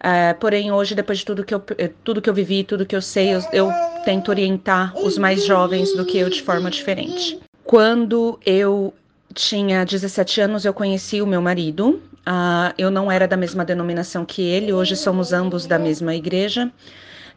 [0.00, 2.94] É, porém, hoje, depois de tudo que eu, eh, tudo que eu vivi, tudo que
[2.94, 3.72] eu sei, eu, eu
[4.04, 7.40] tento orientar os mais jovens do que eu de forma diferente.
[7.64, 8.94] Quando eu
[9.34, 12.00] tinha 17 anos, eu conheci o meu marido.
[12.24, 16.70] Ah, eu não era da mesma denominação que ele, hoje somos ambos da mesma igreja.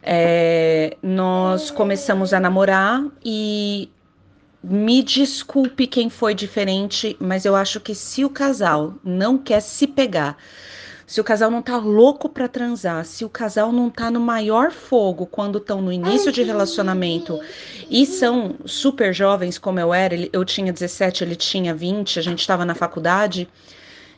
[0.02, 3.88] É, nós começamos a namorar e
[4.62, 9.86] me desculpe quem foi diferente, mas eu acho que se o casal não quer se
[9.86, 10.36] pegar,
[11.06, 14.70] se o casal não tá louco para transar, se o casal não tá no maior
[14.70, 17.38] fogo quando estão no início de relacionamento
[17.90, 22.40] e são super jovens como eu era, eu tinha 17, ele tinha 20, a gente
[22.40, 23.48] estava na faculdade.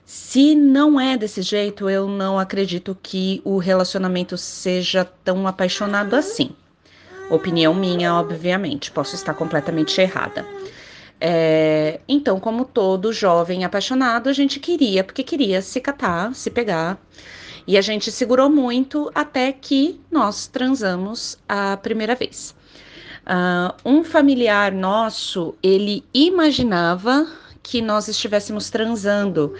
[0.04, 6.50] Se não é desse jeito, eu não acredito que o relacionamento seja tão apaixonado assim.
[7.30, 10.46] Opinião minha, obviamente, posso estar completamente errada.
[11.20, 16.98] É, então, como todo jovem apaixonado, a gente queria, porque queria se catar, se pegar.
[17.66, 22.54] E a gente segurou muito até que nós transamos a primeira vez.
[23.24, 27.26] Ah, um familiar nosso, ele imaginava
[27.64, 29.54] que nós estivéssemos transando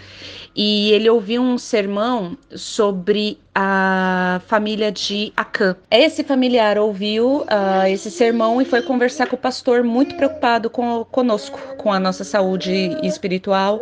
[0.55, 5.75] e ele ouviu um sermão sobre a família de Acã.
[5.89, 11.03] Esse familiar ouviu ah, esse sermão e foi conversar com o pastor, muito preocupado com,
[11.11, 13.81] conosco, com a nossa saúde espiritual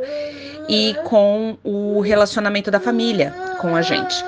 [0.69, 4.23] e com o relacionamento da família com a gente.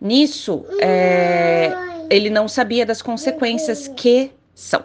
[0.00, 1.72] Nisso, é,
[2.10, 4.82] ele não sabia das consequências que são.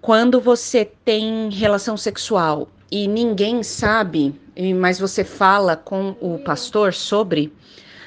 [0.00, 4.32] Quando você tem relação sexual e ninguém sabe,
[4.76, 7.52] mas você fala com o pastor sobre,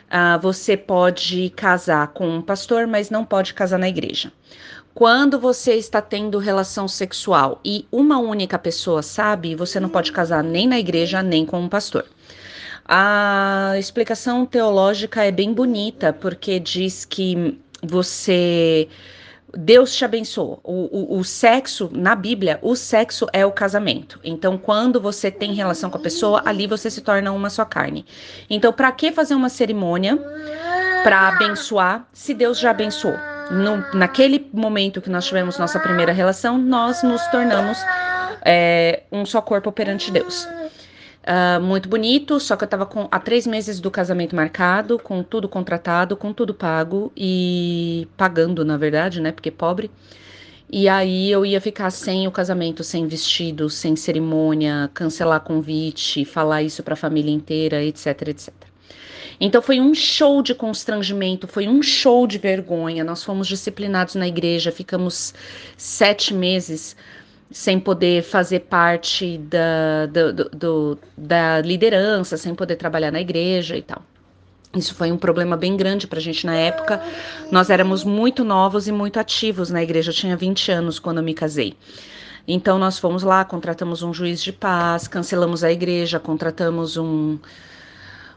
[0.09, 4.31] ah, você pode casar com um pastor, mas não pode casar na igreja.
[4.93, 10.41] Quando você está tendo relação sexual e uma única pessoa sabe, você não pode casar
[10.41, 12.05] nem na igreja nem com um pastor.
[12.85, 18.87] A explicação teológica é bem bonita, porque diz que você.
[19.59, 20.59] Deus te abençoou.
[20.63, 24.19] O, o, o, sexo, na Bíblia, o sexo é o casamento.
[24.23, 28.05] Então, quando você tem relação com a pessoa, ali você se torna uma só carne.
[28.47, 30.15] Então, para que fazer uma cerimônia
[31.03, 33.17] para abençoar se Deus já abençoou?
[33.49, 37.79] No, naquele momento que nós tivemos nossa primeira relação, nós nos tornamos
[38.45, 40.47] é, um só corpo perante Deus.
[41.27, 45.21] Uh, muito bonito, só que eu tava com, há três meses do casamento marcado, com
[45.21, 49.33] tudo contratado, com tudo pago e pagando, na verdade, né?
[49.33, 49.91] Porque pobre.
[50.71, 56.63] E aí eu ia ficar sem o casamento, sem vestido, sem cerimônia, cancelar convite, falar
[56.63, 58.53] isso para a família inteira, etc, etc.
[59.39, 63.03] Então foi um show de constrangimento, foi um show de vergonha.
[63.03, 65.33] Nós fomos disciplinados na igreja, ficamos
[65.75, 66.95] sete meses
[67.49, 73.81] sem poder fazer parte da, do, do, da liderança, sem poder trabalhar na igreja e
[73.81, 74.01] tal.
[74.75, 77.01] Isso foi um problema bem grande para a gente na época.
[77.51, 80.11] Nós éramos muito novos e muito ativos na igreja.
[80.11, 81.75] Eu tinha 20 anos quando eu me casei.
[82.47, 87.37] Então nós fomos lá, contratamos um juiz de paz, cancelamos a igreja, contratamos um,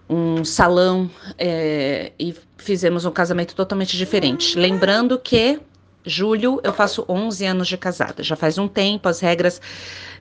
[0.08, 1.08] um salão
[1.38, 4.58] é, e fizemos um casamento totalmente diferente.
[4.58, 5.60] Lembrando que
[6.04, 8.22] julho eu faço 11 anos de casada.
[8.22, 9.60] Já faz um tempo, as regras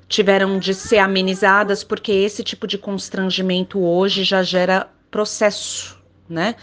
[0.07, 6.55] tiveram de ser amenizadas porque esse tipo de constrangimento hoje já gera processo, né?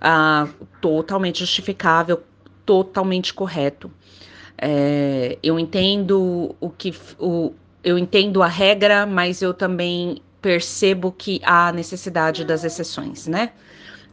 [0.00, 0.48] Ah,
[0.80, 2.22] totalmente justificável,
[2.64, 3.90] totalmente correto.
[4.56, 7.52] É, eu entendo o que o,
[7.82, 13.52] eu entendo a regra, mas eu também percebo que há necessidade das exceções, né?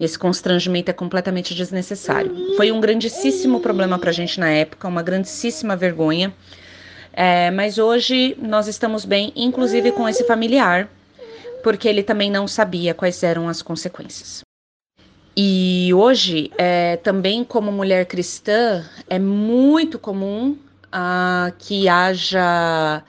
[0.01, 2.55] Esse constrangimento é completamente desnecessário.
[2.57, 6.33] Foi um grandíssimo problema para a gente na época, uma grandíssima vergonha.
[7.13, 10.89] É, mas hoje nós estamos bem, inclusive com esse familiar,
[11.61, 14.41] porque ele também não sabia quais eram as consequências.
[15.37, 20.57] E hoje, é, também como mulher cristã, é muito comum
[20.91, 23.03] ah, que haja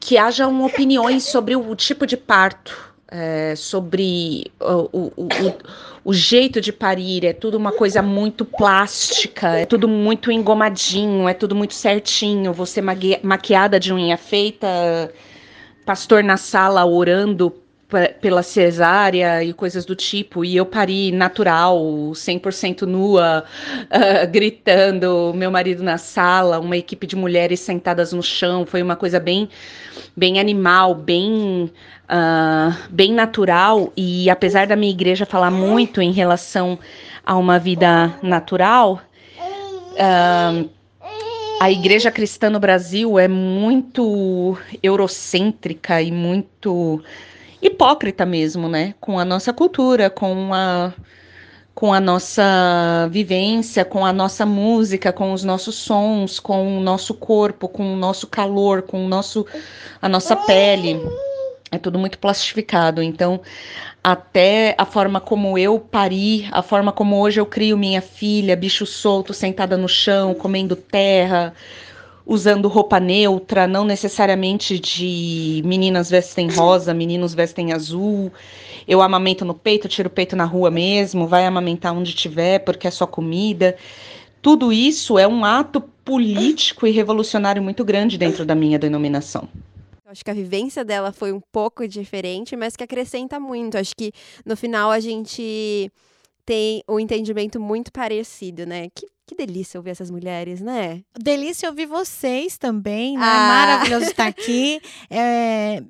[0.00, 5.54] que hajam opiniões sobre o tipo de parto, é, sobre o, o, o,
[6.06, 11.32] o, jeito de parir, é tudo uma coisa muito plástica, é tudo muito engomadinho, é
[11.32, 12.52] tudo muito certinho.
[12.52, 14.66] Você maquiada de unha feita,
[15.86, 17.54] pastor na sala orando
[18.20, 21.78] pela cesárea e coisas do tipo, e eu pari natural,
[22.12, 23.44] 100% nua,
[23.84, 28.96] uh, gritando, meu marido na sala, uma equipe de mulheres sentadas no chão, foi uma
[28.96, 29.48] coisa bem,
[30.16, 31.70] bem animal, bem,
[32.04, 36.78] uh, bem natural, e apesar da minha igreja falar muito em relação
[37.24, 39.00] a uma vida natural,
[39.38, 40.68] uh,
[41.60, 47.02] a igreja cristã no Brasil é muito eurocêntrica e muito
[47.64, 48.94] hipócrita mesmo, né?
[49.00, 50.92] Com a nossa cultura, com a,
[51.74, 57.14] com a nossa vivência, com a nossa música, com os nossos sons, com o nosso
[57.14, 59.46] corpo, com o nosso calor, com o nosso,
[60.00, 61.00] a nossa pele.
[61.72, 63.02] É tudo muito plastificado.
[63.02, 63.40] Então,
[64.02, 68.84] até a forma como eu pari, a forma como hoje eu crio minha filha, bicho
[68.84, 71.54] solto, sentada no chão, comendo terra,
[72.26, 78.32] usando roupa neutra, não necessariamente de meninas vestem rosa, meninos vestem azul.
[78.88, 82.88] Eu amamento no peito, tiro o peito na rua mesmo, vai amamentar onde tiver, porque
[82.88, 83.76] é só comida.
[84.40, 89.48] Tudo isso é um ato político e revolucionário muito grande dentro da minha denominação.
[90.06, 93.76] Acho que a vivência dela foi um pouco diferente, mas que acrescenta muito.
[93.76, 94.12] Acho que
[94.44, 95.90] no final a gente
[96.44, 98.88] tem um entendimento muito parecido, né?
[98.94, 101.02] Que, que delícia ouvir essas mulheres, né?
[101.18, 103.24] Delícia ouvir vocês também, né?
[103.24, 103.48] Ah.
[103.48, 104.80] Maravilhoso estar aqui.
[105.10, 105.82] É,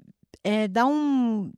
[0.42, 1.50] é, dá um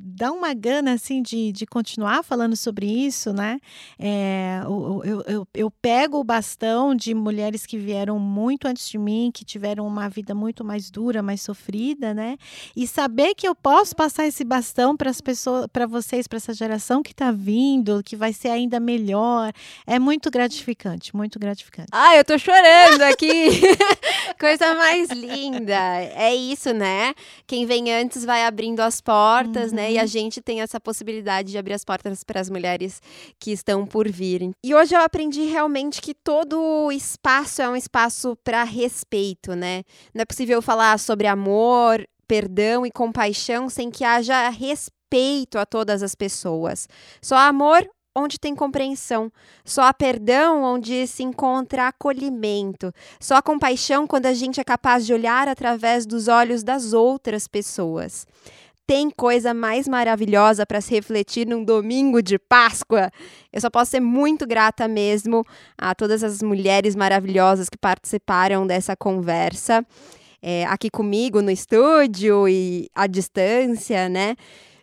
[0.00, 3.58] dá uma gana assim de, de continuar falando sobre isso, né?
[3.98, 9.30] É, eu, eu, eu, pego o bastão de mulheres que vieram muito antes de mim,
[9.32, 12.36] que tiveram uma vida muito mais dura, mais sofrida, né?
[12.76, 16.54] E saber que eu posso passar esse bastão para as pessoas, para vocês, para essa
[16.54, 19.52] geração que está vindo, que vai ser ainda melhor,
[19.86, 21.88] é muito gratificante, muito gratificante.
[21.92, 23.60] Ah, eu tô chorando aqui.
[24.38, 25.74] Coisa mais linda.
[26.14, 27.14] É isso, né?
[27.46, 29.76] Quem vem antes vai abrindo as portas, uhum.
[29.76, 29.87] né?
[29.90, 33.00] E a gente tem essa possibilidade de abrir as portas para as mulheres
[33.38, 34.50] que estão por vir.
[34.64, 39.82] E hoje eu aprendi realmente que todo espaço é um espaço para respeito, né?
[40.14, 46.02] Não é possível falar sobre amor, perdão e compaixão sem que haja respeito a todas
[46.02, 46.88] as pessoas.
[47.22, 49.30] Só amor onde tem compreensão,
[49.64, 55.06] só há perdão onde se encontra acolhimento, só há compaixão quando a gente é capaz
[55.06, 58.26] de olhar através dos olhos das outras pessoas.
[58.88, 63.10] Tem coisa mais maravilhosa para se refletir num domingo de Páscoa.
[63.52, 65.44] Eu só posso ser muito grata mesmo
[65.76, 69.86] a todas as mulheres maravilhosas que participaram dessa conversa.
[70.40, 74.36] É, aqui comigo no estúdio e à distância, né?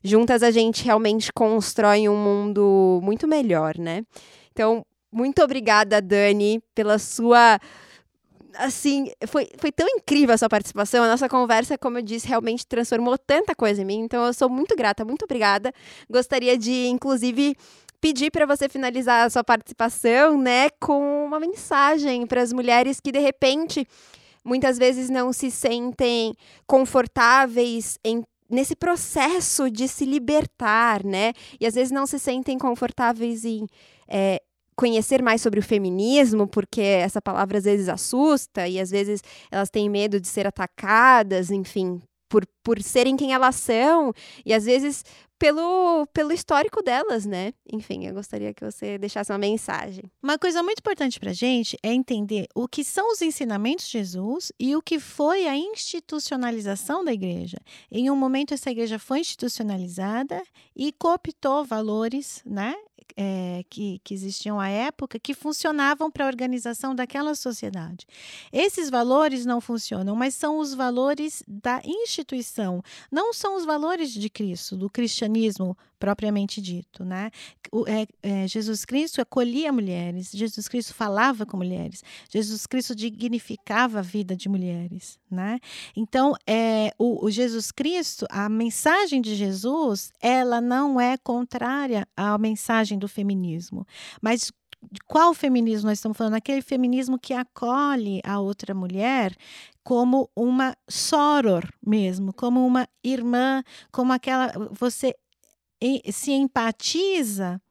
[0.03, 4.03] Juntas a gente realmente constrói um mundo muito melhor, né?
[4.51, 7.59] Então, muito obrigada, Dani, pela sua
[8.57, 11.03] assim, foi, foi tão incrível a sua participação.
[11.03, 13.99] A nossa conversa, como eu disse, realmente transformou tanta coisa em mim.
[13.99, 15.73] Então, eu sou muito grata, muito obrigada.
[16.09, 17.55] Gostaria de, inclusive,
[18.01, 23.11] pedir para você finalizar a sua participação, né, com uma mensagem para as mulheres que,
[23.11, 23.87] de repente,
[24.43, 26.33] muitas vezes não se sentem
[26.67, 31.33] confortáveis em nesse processo de se libertar, né?
[31.59, 33.65] E às vezes não se sentem confortáveis em
[34.07, 34.39] é,
[34.75, 39.69] conhecer mais sobre o feminismo, porque essa palavra às vezes assusta e às vezes elas
[39.69, 44.13] têm medo de ser atacadas, enfim, por, por serem quem elas são
[44.45, 45.03] e às vezes
[45.37, 47.53] pelo, pelo histórico delas, né?
[47.71, 50.03] Enfim, eu gostaria que você deixasse uma mensagem.
[50.23, 54.51] Uma coisa muito importante para gente é entender o que são os ensinamentos de Jesus
[54.59, 57.57] e o que foi a institucionalização da igreja.
[57.91, 60.41] Em um momento, essa igreja foi institucionalizada
[60.75, 62.73] e cooptou valores, né?
[63.17, 68.05] É, que, que existiam à época que funcionavam para a organização daquela sociedade.
[68.51, 74.29] Esses valores não funcionam, mas são os valores da instituição, não são os valores de
[74.29, 77.31] Cristo, do cristianismo propriamente dito, né?
[77.71, 83.99] O, é, é, Jesus Cristo acolhia mulheres, Jesus Cristo falava com mulheres, Jesus Cristo dignificava
[83.99, 85.59] a vida de mulheres, né?
[85.95, 92.37] Então, é, o, o Jesus Cristo, a mensagem de Jesus, ela não é contrária à
[92.37, 93.85] mensagem do feminismo,
[94.21, 94.51] mas
[94.91, 96.35] de qual feminismo nós estamos falando?
[96.35, 99.35] Aquele feminismo que acolhe a outra mulher
[99.83, 105.15] como uma soror mesmo, como uma irmã, como aquela você
[106.11, 107.61] se empatiza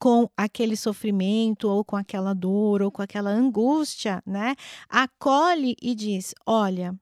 [0.00, 4.54] com aquele sofrimento ou com aquela dor ou com aquela angústia, né?
[4.88, 6.94] Acolhe e diz: "Olha,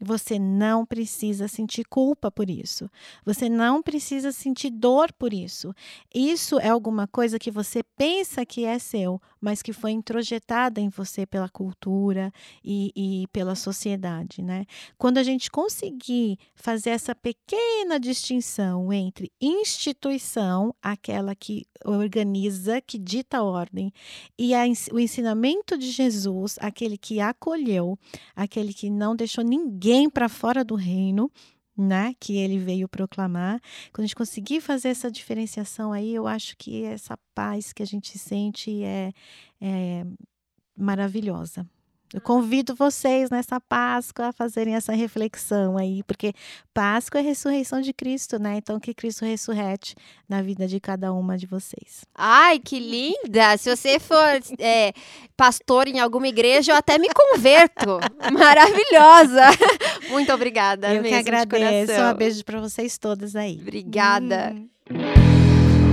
[0.00, 2.88] você não precisa sentir culpa por isso.
[3.24, 5.74] Você não precisa sentir dor por isso.
[6.14, 10.88] Isso é alguma coisa que você pensa que é seu, mas que foi introjetada em
[10.88, 12.32] você pela cultura
[12.64, 14.64] e, e pela sociedade, né?
[14.96, 23.38] Quando a gente conseguir fazer essa pequena distinção entre instituição, aquela que organiza, que dita
[23.38, 23.92] a ordem,
[24.38, 27.98] e a, o ensinamento de Jesus, aquele que acolheu,
[28.36, 31.30] aquele que não deixou ninguém para fora do reino,
[31.76, 33.60] né, que ele veio proclamar.
[33.92, 37.86] Quando a gente conseguir fazer essa diferenciação aí, eu acho que essa paz que a
[37.86, 39.12] gente sente é,
[39.60, 40.04] é
[40.76, 41.64] maravilhosa.
[42.12, 46.32] Eu convido vocês nessa Páscoa a fazerem essa reflexão aí, porque
[46.72, 48.56] Páscoa é a ressurreição de Cristo, né?
[48.56, 49.94] Então que Cristo ressurrete
[50.28, 52.04] na vida de cada uma de vocês.
[52.14, 53.56] Ai, que linda!
[53.58, 54.92] Se você for é,
[55.36, 57.98] pastor em alguma igreja, eu até me converto.
[58.32, 59.44] Maravilhosa!
[60.08, 60.94] Muito obrigada.
[60.94, 61.92] Eu mesmo, que agradeço.
[61.92, 63.58] Um beijo para vocês todas aí.
[63.60, 64.54] Obrigada.
[64.54, 64.68] Hum.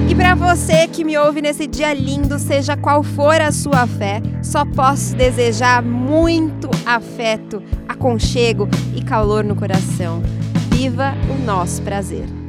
[0.08, 4.22] E para você que me ouve nesse dia lindo, seja qual for a sua fé,
[4.42, 10.22] só posso desejar muito afeto, aconchego e calor no coração.
[10.70, 12.45] Viva o nosso prazer.